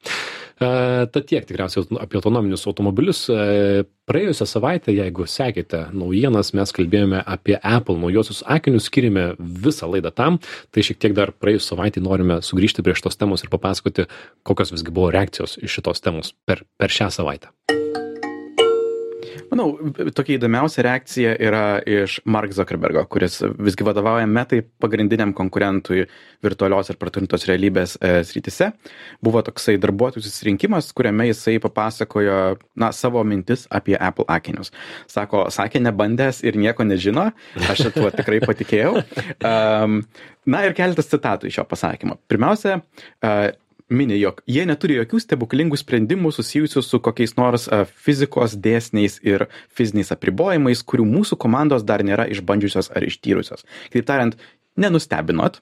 Uh, 0.60 1.08
tad 1.12 1.26
tiek 1.30 1.46
tikriausiai 1.48 1.86
apie 2.02 2.20
autonominius 2.20 2.66
automobilius. 2.70 3.24
Uh, 3.32 3.82
praėjusią 4.10 4.46
savaitę, 4.48 4.92
jeigu 4.94 5.26
sekite 5.30 5.86
naujienas, 5.94 6.52
mes 6.58 6.74
kalbėjome 6.74 7.22
apie 7.22 7.56
Apple 7.56 7.96
naujosius 8.02 8.42
akinius, 8.50 8.88
skirime 8.90 9.32
visą 9.38 9.88
laidą 9.90 10.12
tam, 10.14 10.40
tai 10.74 10.84
šiek 10.86 11.00
tiek 11.02 11.16
dar 11.16 11.32
praėjusią 11.32 11.72
savaitę 11.72 12.02
norime 12.04 12.40
sugrįžti 12.44 12.84
prie 12.84 12.96
šitos 12.98 13.18
temos 13.20 13.44
ir 13.44 13.52
papasakoti, 13.52 14.08
kokios 14.46 14.74
visgi 14.74 14.94
buvo 14.94 15.12
reakcijos 15.14 15.58
iš 15.62 15.78
šitos 15.78 16.04
temos 16.04 16.34
per, 16.46 16.66
per 16.80 16.92
šią 16.92 17.12
savaitę. 17.14 17.52
Manau, 19.52 19.74
tokia 20.16 20.38
įdomiausia 20.38 20.80
reakcija 20.86 21.32
yra 21.44 21.64
iš 21.84 22.14
Mark 22.24 22.54
Zuckerbergo, 22.56 23.02
kuris 23.12 23.34
visgi 23.60 23.84
vadovauja 23.84 24.24
metai 24.24 24.62
pagrindiniam 24.80 25.34
konkurentui 25.36 26.06
virtualios 26.44 26.88
ir 26.88 26.96
praturtintos 26.96 27.44
realybės 27.50 27.98
e, 28.00 28.14
srityse. 28.24 28.70
Buvo 29.20 29.42
toksai 29.44 29.74
darbuotojų 29.82 30.24
susirinkimas, 30.24 30.88
kuriame 30.96 31.28
jisai 31.28 31.58
papasakojo 31.60 32.38
na, 32.80 32.88
savo 32.96 33.20
mintis 33.28 33.66
apie 33.68 33.98
Apple 34.00 34.24
akinius. 34.32 34.72
Sako, 35.12 35.44
sakė 35.52 35.84
nebandęs 35.84 36.40
ir 36.48 36.56
nieko 36.56 36.88
nežino, 36.88 37.28
aš 37.68 37.90
tuo 37.92 38.08
tikrai 38.14 38.40
patikėjau. 38.46 38.96
Um, 39.42 40.02
na 40.48 40.60
ir 40.66 40.74
keletas 40.76 41.08
citatų 41.10 41.48
iš 41.48 41.56
šio 41.58 41.64
pasakymo. 41.68 42.14
Pirmiausia, 42.30 42.76
uh, 42.78 43.50
mini, 43.92 44.18
jog 44.20 44.40
jie 44.48 44.64
neturi 44.68 44.96
jokių 44.98 45.20
stebuklingų 45.22 45.78
sprendimų 45.80 46.32
susijusių 46.34 46.82
su 46.84 47.00
kokiais 47.04 47.36
nors 47.38 47.68
fizikos 48.04 48.56
dėsniais 48.56 49.18
ir 49.26 49.46
fiziniais 49.72 50.12
apribojimais, 50.14 50.84
kurių 50.84 51.06
mūsų 51.08 51.38
komandos 51.44 51.84
dar 51.86 52.04
nėra 52.06 52.26
išbandžiusios 52.32 52.90
ar 52.96 53.06
ištyrusios. 53.06 53.66
Kitaip 53.92 54.08
tariant, 54.08 54.40
nenustebinot. 54.80 55.60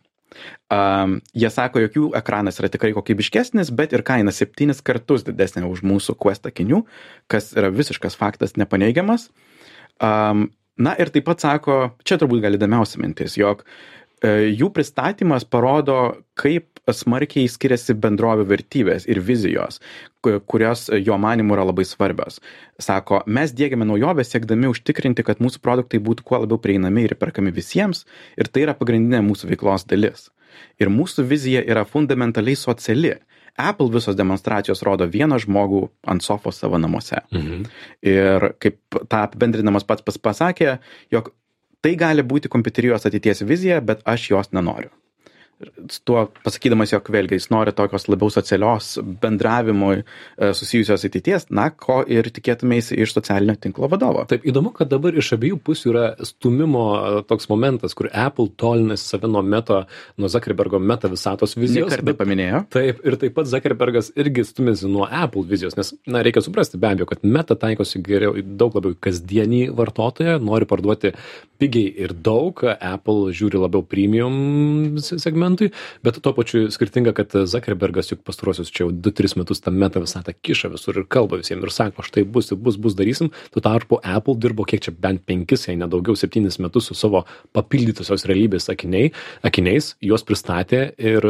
Um, 0.71 1.19
jie 1.35 1.51
sako, 1.51 1.83
jog 1.83 1.97
jų 1.99 2.09
ekranas 2.19 2.61
yra 2.63 2.71
tikrai 2.71 2.93
kokybiškesnis, 2.95 3.73
bet 3.75 3.95
ir 3.97 4.05
kaina 4.07 4.31
septynis 4.35 4.83
kartus 4.87 5.25
didesnė 5.27 5.65
už 5.67 5.83
mūsų 5.87 6.15
Quest 6.23 6.47
akinių, 6.47 6.85
kas 7.31 7.51
yra 7.59 7.73
visiškas 7.75 8.15
faktas 8.19 8.55
nepaneigiamas. 8.61 9.29
Um, 9.99 10.49
na 10.79 10.95
ir 11.03 11.11
taip 11.11 11.27
pat 11.27 11.43
sako, 11.43 11.81
čia 12.07 12.21
turbūt 12.21 12.45
gal 12.45 12.55
įdomiausia 12.57 13.03
mintis, 13.03 13.35
jog 13.41 13.67
jų 14.25 14.69
pristatymas 14.75 15.45
parodo, 15.49 16.17
kaip 16.39 16.81
smarkiai 16.91 17.47
skiriasi 17.49 17.95
bendrovių 17.95 18.45
vertybės 18.51 19.07
ir 19.09 19.21
vizijos, 19.23 19.79
ku- 20.25 20.41
kurios 20.41 20.89
jo 20.91 21.17
manimu 21.21 21.55
yra 21.55 21.65
labai 21.69 21.85
svarbios. 21.87 22.41
Sako, 22.81 23.23
mes 23.27 23.53
dėgiame 23.55 23.87
naujovę 23.87 24.25
siekdami 24.27 24.71
užtikrinti, 24.73 25.23
kad 25.25 25.39
mūsų 25.39 25.61
produktai 25.63 26.01
būtų 26.03 26.25
kuo 26.27 26.41
labiau 26.43 26.59
prieinami 26.59 27.05
ir 27.07 27.15
perkami 27.21 27.53
visiems 27.55 28.05
ir 28.37 28.49
tai 28.49 28.67
yra 28.67 28.75
pagrindinė 28.75 29.23
mūsų 29.25 29.53
veiklos 29.55 29.87
dalis. 29.87 30.31
Ir 30.81 30.91
mūsų 30.91 31.25
vizija 31.31 31.63
yra 31.63 31.85
fundamentaliai 31.87 32.57
sociali. 32.59 33.15
Apple 33.61 33.91
visos 33.93 34.17
demonstracijos 34.17 34.83
rodo 34.87 35.07
vieną 35.11 35.37
žmogų 35.43 35.89
ant 36.09 36.23
sofos 36.23 36.57
savo 36.59 36.79
namuose. 36.79 37.21
Mhm. 37.31 37.65
Ir 38.03 38.55
kaip 38.59 38.79
tą 39.11 39.25
apibendrinamas 39.27 39.85
pats 39.85 40.03
pas 40.03 40.17
pasakė, 40.19 40.79
jog 41.13 41.33
tai 41.85 41.95
gali 41.97 42.25
būti 42.33 42.51
kompiuterijos 42.53 43.07
ateities 43.09 43.45
vizija, 43.49 43.81
bet 43.81 44.03
aš 44.15 44.31
jos 44.33 44.53
nenoriu. 44.57 44.93
Tuo 46.09 46.23
pasakydamas, 46.41 46.95
jog 46.95 47.09
vėlgi 47.13 47.37
jis 47.37 47.51
nori 47.53 47.73
tokios 47.77 48.07
labiau 48.09 48.33
socialios 48.33 48.95
bendravimui 49.21 49.99
e, 50.01 50.05
susijusios 50.57 51.05
ateities, 51.05 51.47
na, 51.53 51.67
ko 51.69 51.99
ir 52.09 52.31
tikėtumės 52.33 52.89
iš 52.97 53.13
socialinio 53.13 53.59
tinklo 53.61 53.91
vadovo. 53.93 54.23
Taip 54.31 54.47
įdomu, 54.49 54.73
kad 54.77 54.89
dabar 54.89 55.19
iš 55.21 55.35
abiejų 55.37 55.59
pusių 55.67 55.91
yra 55.93 56.05
stumimo 56.25 56.85
e, 56.97 57.11
toks 57.29 57.51
momentas, 57.53 57.93
kur 57.99 58.09
Apple 58.09 58.49
tolinasi 58.61 59.05
save 59.13 59.29
nuo 59.29 59.43
meta, 59.45 59.83
nuo 60.17 60.31
Zuckerbergo 60.33 60.81
meta 60.81 61.11
visatos 61.13 61.53
vizijos. 61.59 61.93
Nekartą 61.93 62.17
paminėjo. 62.23 62.63
Taip, 62.73 63.05
ir 63.05 63.19
taip 63.21 63.37
pat 63.37 63.53
Zuckerbergas 63.53 64.13
irgi 64.17 64.47
stumėsi 64.49 64.89
nuo 64.89 65.05
Apple 65.05 65.45
vizijos, 65.51 65.77
nes, 65.77 65.93
na, 66.09 66.25
reikia 66.25 66.41
suprasti 66.47 66.81
be 66.81 66.89
abejo, 66.95 67.11
kad 67.13 67.29
meta 67.37 67.59
taikosi 67.61 68.01
geriau, 68.07 68.33
daug 68.41 68.81
labiau 68.81 68.97
kasdienį 68.97 69.67
vartotoją, 69.77 70.41
nori 70.41 70.69
parduoti 70.71 71.13
pigiai 71.61 71.93
ir 72.07 72.17
daug, 72.17 72.65
Apple 72.65 73.35
žiūri 73.37 73.61
labiau 73.61 73.85
premium 73.85 74.97
segmentui, 75.51 75.71
bet 76.03 76.21
tuo 76.23 76.33
pačiu 76.35 76.71
skirtinga, 76.71 77.13
kad 77.13 77.33
Zuckerbergas 77.47 78.11
juk 78.13 78.23
pastaruosius 78.25 78.71
čia 78.71 78.85
jau 78.87 78.93
2-3 78.93 79.39
metus 79.41 79.61
tą 79.61 79.73
meta 79.73 80.01
visatą 80.01 80.33
kiša 80.33 80.71
visur 80.71 80.99
ir 80.99 81.07
kalba 81.09 81.41
visiems 81.41 81.65
ir 81.65 81.73
sako, 81.73 82.03
štai 82.03 82.25
bus, 82.25 82.53
bus, 82.53 82.77
bus 82.77 82.95
darysim, 82.95 83.31
tuo 83.53 83.61
tarpu 83.61 84.01
Apple 84.03 84.39
dirbo 84.39 84.65
kiek 84.65 84.83
čia 84.83 84.93
bent 84.93 85.25
5, 85.27 85.57
jei 85.69 85.77
nedaugiau 85.77 86.17
7 86.17 86.51
metus 86.61 86.91
su 86.91 86.95
savo 86.95 87.25
papildytosios 87.53 88.27
realybės 88.29 88.71
akiniai, 88.71 89.13
akiniais, 89.43 89.95
juos 90.01 90.25
pristatė 90.27 90.91
ir 90.99 91.27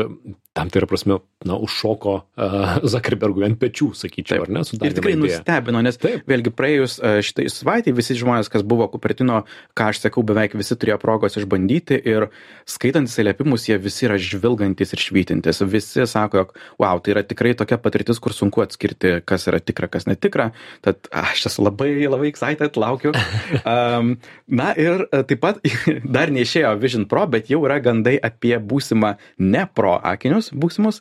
tam 0.53 0.71
tikrą 0.71 0.89
prasme, 0.91 1.21
na, 1.47 1.55
užšoko 1.63 2.13
uh, 2.19 2.73
Zuckerbergui 2.91 3.45
ant 3.47 3.59
pečių, 3.61 3.93
sakyčiau, 3.97 4.43
ar 4.45 4.51
ne? 4.53 4.65
Ir 4.67 4.97
tikrai 4.97 5.15
idėja. 5.15 5.39
nustebino, 5.39 5.83
nes 5.87 5.99
Taip. 6.01 6.25
vėlgi 6.29 6.53
praėjus 6.53 6.97
e, 6.99 7.13
šitai 7.25 7.47
savaitai 7.53 7.95
visi 7.95 8.17
žmonės, 8.19 8.51
kas 8.51 8.65
buvo 8.67 8.89
Kupertino, 8.91 9.45
ką 9.79 9.91
aš 9.93 10.03
sakau, 10.03 10.25
beveik 10.27 10.57
visi 10.59 10.75
turėjo 10.75 10.99
progos 11.01 11.39
išbandyti 11.39 12.01
ir 12.03 12.29
skaitant 12.69 13.09
atsiliepimus, 13.09 13.69
jie 13.71 13.79
visi 13.81 14.10
yra 14.11 14.19
žvilgantis 14.21 14.95
ir 14.95 15.03
švytintis. 15.03 15.63
Visi 15.71 16.07
sako 16.11 16.43
jog 16.43 16.53
vau 16.83 16.99
tai 17.01 17.15
yra 17.15 17.25
tikrai 17.27 17.55
tokia 17.59 17.79
patirtis 17.81 18.21
kur 18.23 18.35
sunku 18.37 18.65
atskirti 18.65 19.21
kas 19.27 19.47
yra 19.51 19.63
tikra 19.63 19.89
kas 19.93 20.09
netikra. 20.11 20.51
Tad 20.85 21.09
aš 21.15 21.47
esu 21.51 21.65
labai 21.65 21.93
labai 22.11 22.31
excited 22.33 22.79
laukiu. 22.81 23.15
Um, 23.71 24.15
na 24.49 24.71
ir 24.79 25.05
e, 25.13 25.21
taip 25.27 25.41
pat 25.43 25.59
dar 26.17 26.31
neišėjo 26.33 26.71
vision 26.81 27.05
pro 27.11 27.23
bet 27.31 27.51
jau 27.53 27.61
yra 27.67 27.77
gandai 27.83 28.17
apie 28.25 28.57
būsimą 28.59 29.13
ne 29.39 29.63
pro 29.75 29.93
akinius 30.13 30.51
būsimus. 30.55 31.01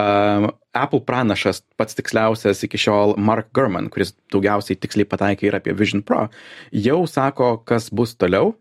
Um, 0.00 0.48
Apple 0.76 1.02
pranašas 1.08 1.62
pats 1.80 1.96
tiksliausias 1.98 2.62
iki 2.66 2.78
šiol 2.80 3.16
Mark 3.16 3.48
Gurman, 3.56 3.88
kuris 3.92 4.14
daugiausiai 4.32 4.78
tiksliai 4.78 5.08
pataikė 5.08 5.48
ir 5.48 5.58
apie 5.58 5.74
Vision 5.76 6.04
Pro, 6.06 6.26
jau 6.72 7.00
sako, 7.10 7.56
kas 7.68 7.88
bus 7.94 8.14
toliau 8.20 8.54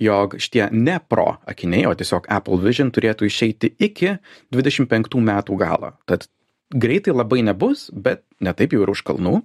jog 0.00 0.36
šitie 0.40 0.68
ne 0.72 0.98
pro 1.08 1.36
akiniai, 1.48 1.86
o 1.90 1.94
tiesiog 1.94 2.28
Apple 2.32 2.60
Vision 2.64 2.90
turėtų 2.94 3.28
išeiti 3.28 3.74
iki 3.78 4.16
25 4.54 5.20
metų 5.20 5.58
galo. 5.60 5.94
Tad 6.08 6.26
greitai 6.70 7.14
labai 7.14 7.42
nebus, 7.44 7.88
bet 7.92 8.24
netaip 8.40 8.74
jau 8.74 8.84
ir 8.84 8.92
už 8.94 9.04
kalnų. 9.06 9.40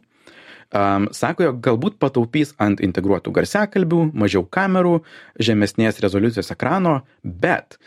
Um, 0.76 1.10
sako, 1.14 1.46
jog 1.50 1.60
galbūt 1.64 2.00
pataupys 2.02 2.56
ant 2.60 2.82
integruotų 2.84 3.32
garsiakalbių, 3.36 4.10
mažiau 4.18 4.44
kamerų, 4.50 4.98
žemesnės 5.40 6.02
rezoliucijos 6.04 6.50
ekrano, 6.56 7.02
bet 7.22 7.78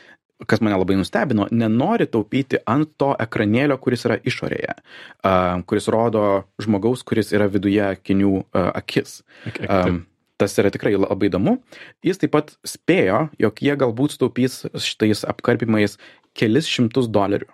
kas 0.47 0.63
mane 0.63 0.77
labai 0.79 0.95
nustebino, 1.01 1.49
nenori 1.51 2.07
taupyti 2.07 2.61
ant 2.71 2.93
to 3.01 3.11
ekranėlio, 3.19 3.75
kuris 3.83 4.07
yra 4.07 4.21
išorėje, 4.23 4.77
uh, 4.79 5.65
kuris 5.67 5.91
rodo 5.91 6.23
žmogaus, 6.63 7.03
kuris 7.03 7.35
yra 7.35 7.49
viduje 7.51 7.83
akinių 7.89 8.31
uh, 8.39 8.71
akis. 8.79 9.19
Um, 9.67 10.05
tas 10.39 10.55
yra 10.61 10.73
tikrai 10.75 10.95
labai 10.97 11.31
įdomu. 11.31 11.59
Jis 12.07 12.21
taip 12.23 12.35
pat 12.37 12.55
spėjo, 12.67 13.27
jog 13.43 13.63
jie 13.65 13.75
galbūt 13.81 14.17
staupys 14.17 14.63
šitais 14.73 15.25
apkarpimais 15.29 15.99
kelis 16.39 16.71
šimtus 16.71 17.11
dolerių. 17.11 17.51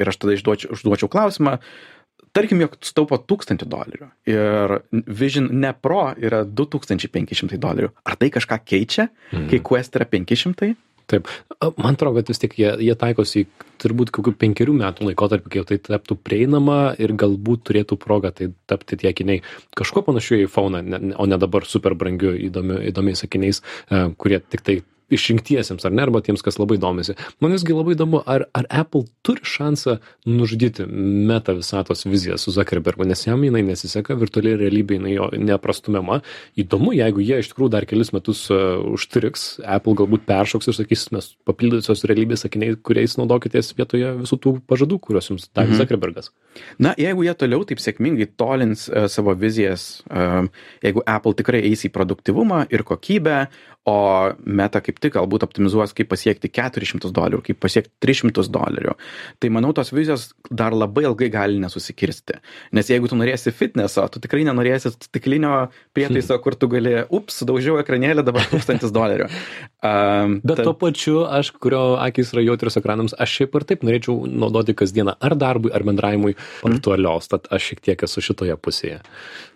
Ir 0.00 0.08
aš 0.08 0.18
tada 0.22 0.36
išduočiau, 0.36 0.76
užduočiau 0.76 1.10
klausimą, 1.10 1.56
tarkim, 2.36 2.60
jog 2.62 2.76
sutaupo 2.84 3.18
1000 3.18 3.66
dolerių 3.66 4.10
ir 4.30 4.76
Vision 5.06 5.48
ne 5.60 5.72
Pro 5.74 6.12
yra 6.14 6.44
2500 6.46 7.58
dolerių. 7.60 7.90
Ar 8.06 8.18
tai 8.20 8.30
kažką 8.34 8.60
keičia, 8.64 9.08
mm. 9.32 9.48
kai 9.50 9.62
Quest 9.66 9.98
yra 9.98 10.06
500? 10.08 10.74
Taip, 11.06 11.28
man 11.78 11.94
atrodo, 11.94 12.18
kad 12.18 12.30
vis 12.32 12.40
tik 12.42 12.56
jie, 12.58 12.72
jie 12.82 12.94
taikosi 12.98 13.44
turbūt 13.82 14.10
kokių 14.14 14.32
penkerių 14.40 14.74
metų 14.80 15.06
laikotarpį, 15.10 15.52
kai 15.52 15.62
tai 15.68 15.78
taptų 15.84 16.16
prieinama 16.26 16.96
ir 16.98 17.14
galbūt 17.14 17.62
turėtų 17.68 17.98
progą 18.02 18.32
tai 18.34 18.50
tapti 18.66 18.98
tie 18.98 19.12
akiniai 19.12 19.44
kažkuo 19.78 20.02
panašiu 20.08 20.40
į 20.42 20.50
fauną, 20.50 20.82
o 21.14 21.28
ne 21.30 21.38
dabar 21.38 21.68
super 21.68 21.94
brangiu 21.94 22.34
įdomiu, 22.48 22.80
įdomiais 22.90 23.22
akiniais, 23.22 23.62
e, 23.62 24.02
kurie 24.18 24.40
tik 24.42 24.66
tai 24.66 24.80
išrinktiesiems 25.14 25.86
ar 25.86 25.94
ne, 25.94 26.02
arba 26.02 26.22
tiems, 26.24 26.42
kas 26.42 26.58
labai 26.58 26.78
domisi. 26.82 27.14
Man 27.42 27.54
visgi 27.54 27.76
labai 27.76 27.94
įdomu, 27.94 28.24
ar, 28.26 28.48
ar 28.56 28.66
Apple 28.82 29.06
turi 29.26 29.42
šansą 29.46 29.96
nužudyti 30.28 30.86
meta 30.86 31.54
visatos 31.56 32.04
viziją 32.06 32.38
su 32.38 32.52
Zuckerbergu, 32.54 33.04
nes 33.08 33.24
jam 33.26 33.42
jinai 33.44 33.64
nesiseka, 33.66 34.14
virtualiai 34.18 34.58
realybė 34.60 35.00
jinai 35.00 35.14
jo 35.16 35.28
neprastumiama. 35.34 36.20
Įdomu, 36.58 36.92
jeigu 36.94 37.24
jie 37.24 37.40
iš 37.42 37.50
tikrųjų 37.50 37.72
dar 37.74 37.86
kelis 37.90 38.12
metus 38.14 38.44
uh, 38.54 38.78
užtriks, 38.94 39.46
Apple 39.66 39.96
galbūt 39.98 40.26
peršoks 40.28 40.70
ir 40.70 40.78
sakys, 40.78 41.08
mes 41.14 41.30
papildysios 41.48 42.06
realybės 42.06 42.46
sakiniai, 42.46 42.78
kuriais 42.86 43.18
naudokitės 43.18 43.72
vietoje 43.78 44.14
visų 44.22 44.40
tų 44.42 44.54
pažadų, 44.70 45.00
kuriuos 45.02 45.32
jums 45.32 45.48
davė 45.50 45.74
mhm. 45.74 45.82
Zuckerbergas. 45.82 46.32
Na, 46.82 46.94
jeigu 47.00 47.26
jie 47.26 47.34
toliau 47.38 47.66
taip 47.68 47.82
sėkmingai 47.82 48.30
tolins 48.38 48.86
uh, 48.90 49.08
savo 49.12 49.34
vizijas, 49.38 50.04
uh, 50.06 50.46
jeigu 50.86 51.02
Apple 51.06 51.34
tikrai 51.38 51.64
eis 51.66 51.82
į 51.88 51.92
produktivumą 51.94 52.66
ir 52.70 52.86
kokybę, 52.86 53.46
o 53.86 54.32
meta 54.42 54.80
kaip 54.82 54.98
tik 54.98 55.14
galbūt 55.14 55.44
optimizuos, 55.46 55.92
kaip 55.94 56.08
pasiekti 56.10 56.50
400 56.50 57.12
dolerių, 57.14 57.42
kaip 57.46 57.60
pasiekti 57.62 57.92
300 58.02 58.48
dolerių. 58.50 58.96
Tai 59.42 59.50
manau, 59.54 59.72
tos 59.76 59.92
vizijos 59.94 60.28
dar 60.50 60.74
labai 60.76 61.06
ilgai 61.08 61.28
gali 61.32 61.60
nesusikirsti. 61.62 62.38
Nes 62.76 62.90
jeigu 62.90 63.10
tu 63.10 63.18
norėsi 63.18 63.52
fitneso, 63.54 64.04
tu 64.12 64.22
tikrai 64.22 64.44
nenorėsi 64.48 64.92
stiklinio 64.94 65.66
prietaiso, 65.96 66.38
kur 66.44 66.56
tu 66.58 66.68
gali, 66.72 66.94
ups, 67.14 67.40
sudaužiau 67.42 67.80
ekranėlį, 67.82 68.24
dabar 68.26 68.46
1000 68.52 68.88
dolerių. 68.94 69.28
Um, 69.86 70.38
Bet 70.46 70.60
ta... 70.60 70.68
tuo 70.68 70.76
pačiu, 70.78 71.18
aš, 71.28 71.52
kurio 71.62 71.96
akis 72.02 72.32
yra 72.34 72.46
jautrios 72.46 72.78
ekranams, 72.80 73.16
aš 73.18 73.38
šiaip 73.40 73.58
ir 73.58 73.68
taip 73.72 73.84
norėčiau 73.86 74.30
naudoti 74.30 74.76
kasdieną 74.76 75.16
ar 75.20 75.36
darbui, 75.38 75.72
ar 75.76 75.84
bendravimui 75.86 76.36
aktualios, 76.66 77.26
hmm. 77.28 77.32
tad 77.34 77.50
aš 77.56 77.70
šiek 77.70 77.84
tiek 77.90 78.06
esu 78.08 78.24
šitoje 78.30 78.56
pusėje. 78.60 79.02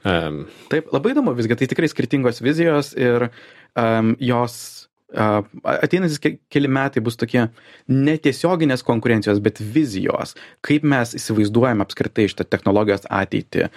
Um. 0.04 0.44
Taip, 0.72 0.92
labai 0.94 1.14
įdomu, 1.14 1.34
visgi 1.38 1.58
tai 1.58 1.68
tikrai 1.70 1.90
skirtingos 1.90 2.40
vizijos 2.44 2.94
ir 2.98 3.28
um, 3.28 4.14
jos 4.20 4.89
ateinantis 5.14 6.20
ke 6.22 6.34
keli 6.52 6.70
metai 6.70 7.02
bus 7.04 7.18
tokie 7.18 7.46
netiesioginės 7.90 8.84
konkurencijos, 8.86 9.40
bet 9.42 9.60
vizijos, 9.60 10.36
kaip 10.66 10.86
mes 10.86 11.14
įsivaizduojam 11.18 11.82
apskritai 11.84 12.28
šitą 12.30 12.46
technologijos 12.50 13.08
ateitį, 13.10 13.68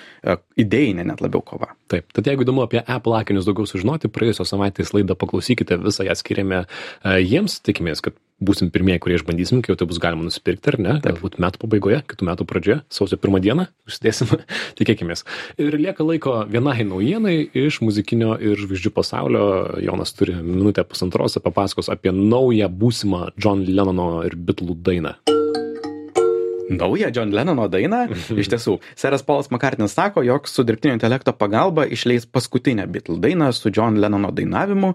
idėjinė 0.62 1.08
net 1.10 1.24
labiau 1.26 1.42
kova. 1.46 1.72
Taip, 1.92 2.10
tad 2.16 2.30
jeigu 2.30 2.46
įdomu 2.46 2.66
apie 2.66 2.84
Apple 2.84 3.18
akinius 3.18 3.48
daugiau 3.50 3.70
sužinoti, 3.70 4.12
praėjusios 4.14 4.54
savaitės 4.54 4.94
laidą 4.96 5.18
paklausykite, 5.20 5.80
visą 5.84 6.06
ją 6.08 6.16
skiriame 6.18 6.64
jiems, 7.04 7.60
tikimės, 7.66 8.04
kad 8.06 8.18
būsim 8.46 8.72
pirmieji, 8.74 9.02
kurie 9.04 9.18
išbandysim, 9.20 9.62
kai 9.64 9.74
jau 9.74 9.80
tai 9.80 9.88
bus 9.90 10.02
galima 10.04 10.26
nusipirkti, 10.28 10.74
ar 10.74 10.80
ne? 10.80 10.96
Taip. 11.00 11.18
Galbūt 11.18 11.40
metų 11.44 11.62
pabaigoje, 11.64 12.02
kitų 12.12 12.30
metų 12.30 12.48
pradžioje, 12.50 12.80
sausio 12.94 13.20
pirmą 13.22 13.42
dieną, 13.44 13.68
užsidėsim, 13.90 14.34
tikėkime. 14.80 15.18
Ir 15.62 15.78
lieka 15.80 16.06
laiko 16.08 16.38
vienai 16.50 16.80
naujienai 16.88 17.36
iš 17.66 17.82
muzikinio 17.86 18.36
ir 18.42 18.60
žvaigždžių 18.60 18.94
pasaulio. 18.96 19.46
Jonas 19.84 20.16
turi 20.18 20.36
minutę 20.40 20.86
pusantros, 20.88 21.40
papasakos 21.44 21.92
apie 21.94 22.14
naują 22.16 22.72
būsimą 22.72 23.34
John 23.38 23.66
Lennono 23.68 24.26
ir 24.28 24.38
Bitlų 24.38 24.80
dainą 24.84 25.18
naują 26.70 27.12
John 27.16 27.32
Lennono 27.32 27.68
dainą. 27.70 28.06
Iš 28.42 28.50
tiesų, 28.54 28.78
seras 28.96 29.24
Paulas 29.26 29.52
Makartinas 29.52 29.96
sako, 29.96 30.24
jog 30.24 30.48
su 30.50 30.64
dirbtinio 30.64 30.96
intelekto 30.98 31.34
pagalba 31.34 31.86
išleis 31.86 32.26
paskutinę 32.26 32.88
Beatle 32.88 33.20
dainą 33.20 33.52
su 33.54 33.72
John 33.76 34.00
Lennono 34.02 34.32
dainavimu. 34.32 34.94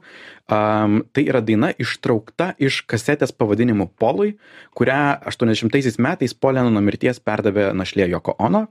Um, 0.49 1.03
tai 1.13 1.27
yra 1.29 1.43
daina 1.45 1.69
ištraukta 1.77 2.55
iš 2.57 2.81
kasetės 2.89 3.35
pavadinimu 3.37 3.91
Polui, 4.01 4.39
kurią 4.73 5.21
80 5.29 6.01
metais 6.01 6.33
po 6.33 6.55
Lennono 6.57 6.81
mirties 6.81 7.21
perdavė 7.21 7.75
našlė 7.77 8.09
Joko 8.09 8.33
Ono. 8.41 8.65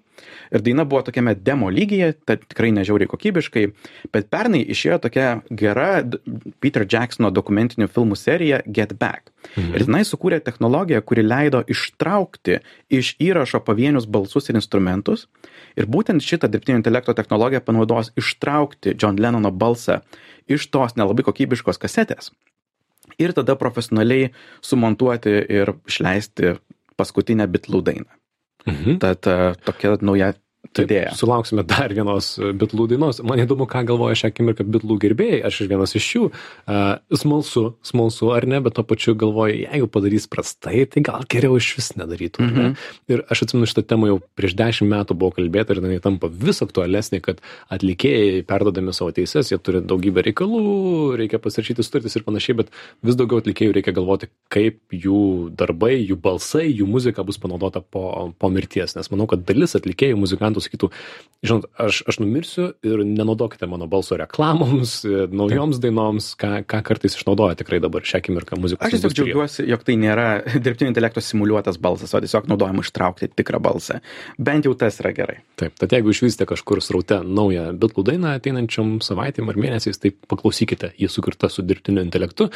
Ir 0.49 0.63
daina 0.65 0.87
buvo 0.89 1.03
tokiame 1.05 1.35
demo 1.37 1.69
lygyje, 1.69 2.15
tai 2.25 2.39
tikrai 2.41 2.71
nežiauriai 2.73 3.09
kokybiškai, 3.11 3.65
bet 4.09 4.29
pernai 4.33 4.63
išėjo 4.73 4.97
tokia 5.05 5.27
gera 5.49 6.01
Peter 6.63 6.87
Jacksono 6.89 7.29
dokumentinių 7.35 7.89
filmų 7.93 8.17
serija 8.17 8.63
Get 8.65 8.97
Back. 8.97 9.29
Mhm. 9.53 9.75
Ir 9.77 9.85
tenai 9.85 10.01
sukūrė 10.07 10.41
technologiją, 10.43 11.03
kuri 11.05 11.23
leido 11.25 11.61
ištraukti 11.69 12.57
iš 12.89 13.15
įrašo 13.19 13.61
pavienius 13.65 14.07
balsus 14.07 14.49
ir 14.49 14.57
instrumentus. 14.59 15.27
Ir 15.77 15.89
būtent 15.91 16.23
šitą 16.23 16.49
dirbtinio 16.51 16.79
intelekto 16.79 17.13
technologiją 17.17 17.61
panaudos 17.65 18.11
ištraukti 18.19 18.95
John 18.95 19.19
Lennono 19.19 19.51
balsą 19.51 20.01
iš 20.47 20.69
tos 20.71 20.95
nelabai 20.95 21.25
kokybiškos 21.27 21.79
kasetės. 21.81 22.31
Ir 23.19 23.33
tada 23.33 23.55
profesionaliai 23.59 24.31
sumontuoti 24.61 25.33
ir 25.59 25.73
išleisti 25.87 26.57
paskutinę 26.97 27.47
bitlų 27.51 27.83
dainą. 27.83 28.11
Mhm. 28.67 28.99
Tad 29.03 29.27
tokia 29.63 29.95
nauja 30.01 30.33
Taip, 30.75 30.91
sulauksime 31.17 31.63
dar 31.67 31.93
vienos 31.93 32.33
e, 32.39 32.51
bitlų 32.57 32.87
dainos. 32.93 33.21
Man 33.25 33.41
įdomu, 33.43 33.67
ką 33.69 33.83
galvoja 33.87 34.17
šią 34.19 34.31
akimirką 34.31 34.65
bitlų 34.67 34.97
gerbėjai. 35.03 35.41
Aš 35.47 35.61
ir 35.63 35.71
vienas 35.71 35.95
iš 35.97 36.07
jų. 36.15 36.23
Uh, 36.67 36.97
smalsu, 37.13 37.63
smalsu 37.85 38.31
ar 38.35 38.47
ne, 38.49 38.59
bet 38.63 38.77
to 38.77 38.83
pačiu 38.87 39.15
galvoju, 39.17 39.61
jeigu 39.65 39.89
padarys 39.91 40.27
prastai, 40.31 40.85
tai 40.91 41.03
gal 41.05 41.25
geriau 41.29 41.57
iš 41.59 41.69
vis 41.77 41.91
nedarytų. 41.99 42.43
Mm 42.43 42.53
-hmm. 42.53 42.75
ne? 42.75 43.13
Ir 43.13 43.23
aš 43.29 43.43
atsimenu 43.47 43.69
šitą 43.69 43.85
temą 43.87 44.11
jau 44.11 44.19
prieš 44.35 44.55
dešimt 44.59 44.91
metų 44.91 45.17
buvo 45.17 45.31
kalbėta 45.37 45.73
ir 45.73 45.81
jinai 45.81 45.99
tampa 46.03 46.27
vis 46.27 46.61
aktualesnė, 46.61 47.21
kad 47.21 47.41
atlikėjai 47.69 48.43
perdodami 48.47 48.93
savo 48.93 49.11
teises, 49.11 49.51
jie 49.51 49.57
turi 49.57 49.81
daugybę 49.81 50.23
reikalų, 50.27 51.17
reikia 51.19 51.39
pasirašyti 51.39 51.83
sutartis 51.83 52.15
ir 52.15 52.25
panašiai, 52.27 52.57
bet 52.61 52.71
vis 53.03 53.15
daugiau 53.15 53.41
atlikėjų 53.41 53.75
reikia 53.77 53.93
galvoti, 53.95 54.29
kaip 54.53 54.79
jų 54.91 55.51
darbai, 55.57 55.95
jų 56.01 56.17
balsai, 56.21 56.67
jų 56.71 56.87
muzika 56.89 57.23
bus 57.23 57.39
panaudota 57.41 57.81
po, 57.81 58.33
po 58.39 58.49
mirties. 58.49 58.95
Nes 58.97 59.11
manau, 59.13 59.27
kad 59.29 59.45
dalis 59.47 59.75
atlikėjų, 59.77 60.17
muzikantų, 60.19 60.56
muzikantų 60.57 60.67
sakytų, 60.67 60.89
žinot, 61.45 61.67
aš, 61.77 62.01
aš 62.09 62.19
numirsiu 62.21 62.71
ir 62.85 63.03
nenaudokite 63.05 63.67
mano 63.69 63.87
balso 63.87 64.17
reklamoms, 64.17 65.03
naujoms 65.39 65.79
dainoms, 65.79 66.31
ką, 66.39 66.63
ką 66.67 66.81
kartais 66.83 67.17
išnaudoja 67.17 67.57
tikrai 67.59 67.79
dabar 67.83 68.05
šią 68.05 68.21
akimirką 68.21 68.59
muzikos. 68.59 68.85
Aš 68.87 68.97
tiesiog 68.97 69.15
džiaugiuosi, 69.15 69.67
jog 69.69 69.85
tai 69.87 69.97
nėra 70.01 70.27
dirbtinio 70.65 70.91
intelekto 70.91 71.23
simuliuotas 71.23 71.79
balsas, 71.81 72.13
o 72.13 72.21
tiesiog 72.23 72.49
naudojama 72.49 72.85
ištraukti 72.85 73.31
tikrą 73.37 73.61
balsą. 73.63 74.01
Bent 74.37 74.67
jau 74.67 74.75
tas 74.77 74.99
yra 75.03 75.13
gerai. 75.17 75.39
Taip, 75.59 75.77
tad 75.79 75.93
jeigu 75.93 76.13
išvysite 76.13 76.47
kažkur 76.49 76.81
sraute 76.83 77.21
naują 77.25 77.71
bitlų 77.77 78.07
dainą 78.11 78.37
ateinančiam 78.37 78.97
savaitėm 79.05 79.51
ar 79.51 79.59
mėnesiais, 79.59 79.99
tai 80.01 80.13
paklausykite, 80.13 80.93
ji 80.97 81.11
sukurta 81.11 81.51
su 81.53 81.65
dirbtiniu 81.65 82.05
intelektu. 82.05 82.49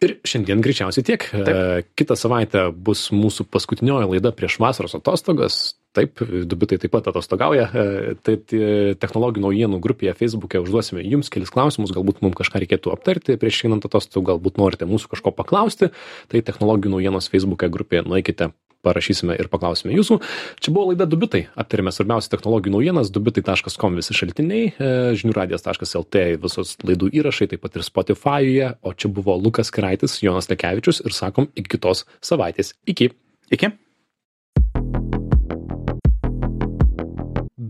Ir 0.00 0.14
šiandien 0.24 0.62
greičiausiai 0.64 1.04
tiek. 1.04 1.26
Taip. 1.28 1.88
Kitą 1.98 2.16
savaitę 2.16 2.70
bus 2.72 3.10
mūsų 3.12 3.44
paskutinioji 3.52 4.08
laida 4.08 4.32
prieš 4.32 4.56
vasaros 4.62 4.96
atostogas 4.96 5.58
taip 5.96 6.22
du 6.22 6.58
bitai 6.60 6.78
taip 6.82 6.92
pat 6.94 7.10
atostogauja. 7.10 7.66
E, 7.70 8.14
tai 8.22 8.36
tai 8.38 8.62
technologijų 9.02 9.44
naujienų 9.46 9.80
grupėje 9.82 10.14
feisbuke 10.20 10.62
užduosime 10.62 11.04
jums 11.06 11.32
kelis 11.32 11.52
klausimus 11.54 11.94
galbūt 11.96 12.22
mum 12.24 12.34
kažką 12.36 12.62
reikėtų 12.64 12.94
aptarti 12.94 13.38
prieš 13.40 13.64
einant 13.66 13.86
atostogų 13.88 14.34
galbūt 14.34 14.60
norite 14.62 14.88
mūsų 14.90 15.14
kažko 15.16 15.34
paklausti. 15.34 15.90
Tai 16.30 16.42
technologijų 16.46 16.94
naujienos 16.96 17.30
feisbuke 17.32 17.70
grupėje 17.72 18.06
nueikite 18.06 18.52
parašysime 18.86 19.36
ir 19.40 19.48
paklausime 19.52 19.92
jūsų. 19.94 20.18
Čia 20.62 20.72
buvo 20.72 20.90
laida 20.90 21.06
du 21.08 21.18
bitai 21.20 21.42
aptarėme 21.58 21.92
svarbiausias 21.94 22.32
technologijų 22.32 22.74
naujienas 22.76 23.12
du 23.12 23.22
bitai 23.24 23.44
taškas 23.46 23.76
kom 23.80 23.98
visi 23.98 24.16
šaltiniai 24.16 24.70
e, 24.70 24.94
žinių 25.20 25.36
radijas 25.36 25.66
taškas 25.66 25.96
lt 26.00 26.24
visos 26.40 26.76
laidų 26.86 27.12
įrašai 27.20 27.50
taip 27.52 27.64
pat 27.66 27.76
ir 27.76 27.86
spotifajuje 27.86 28.72
o 28.80 28.94
čia 28.94 29.12
buvo 29.12 29.36
lukas 29.40 29.72
keraitis 29.74 30.20
jonas 30.24 30.48
lekevičius 30.52 31.04
ir 31.04 31.16
sakom 31.16 31.50
iki 31.54 31.76
kitos 31.76 32.06
savaitės. 32.24 32.74
Iki. 32.88 33.12
Iki. 33.52 33.74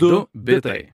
Du 0.00 0.26
bitai. 0.32 0.92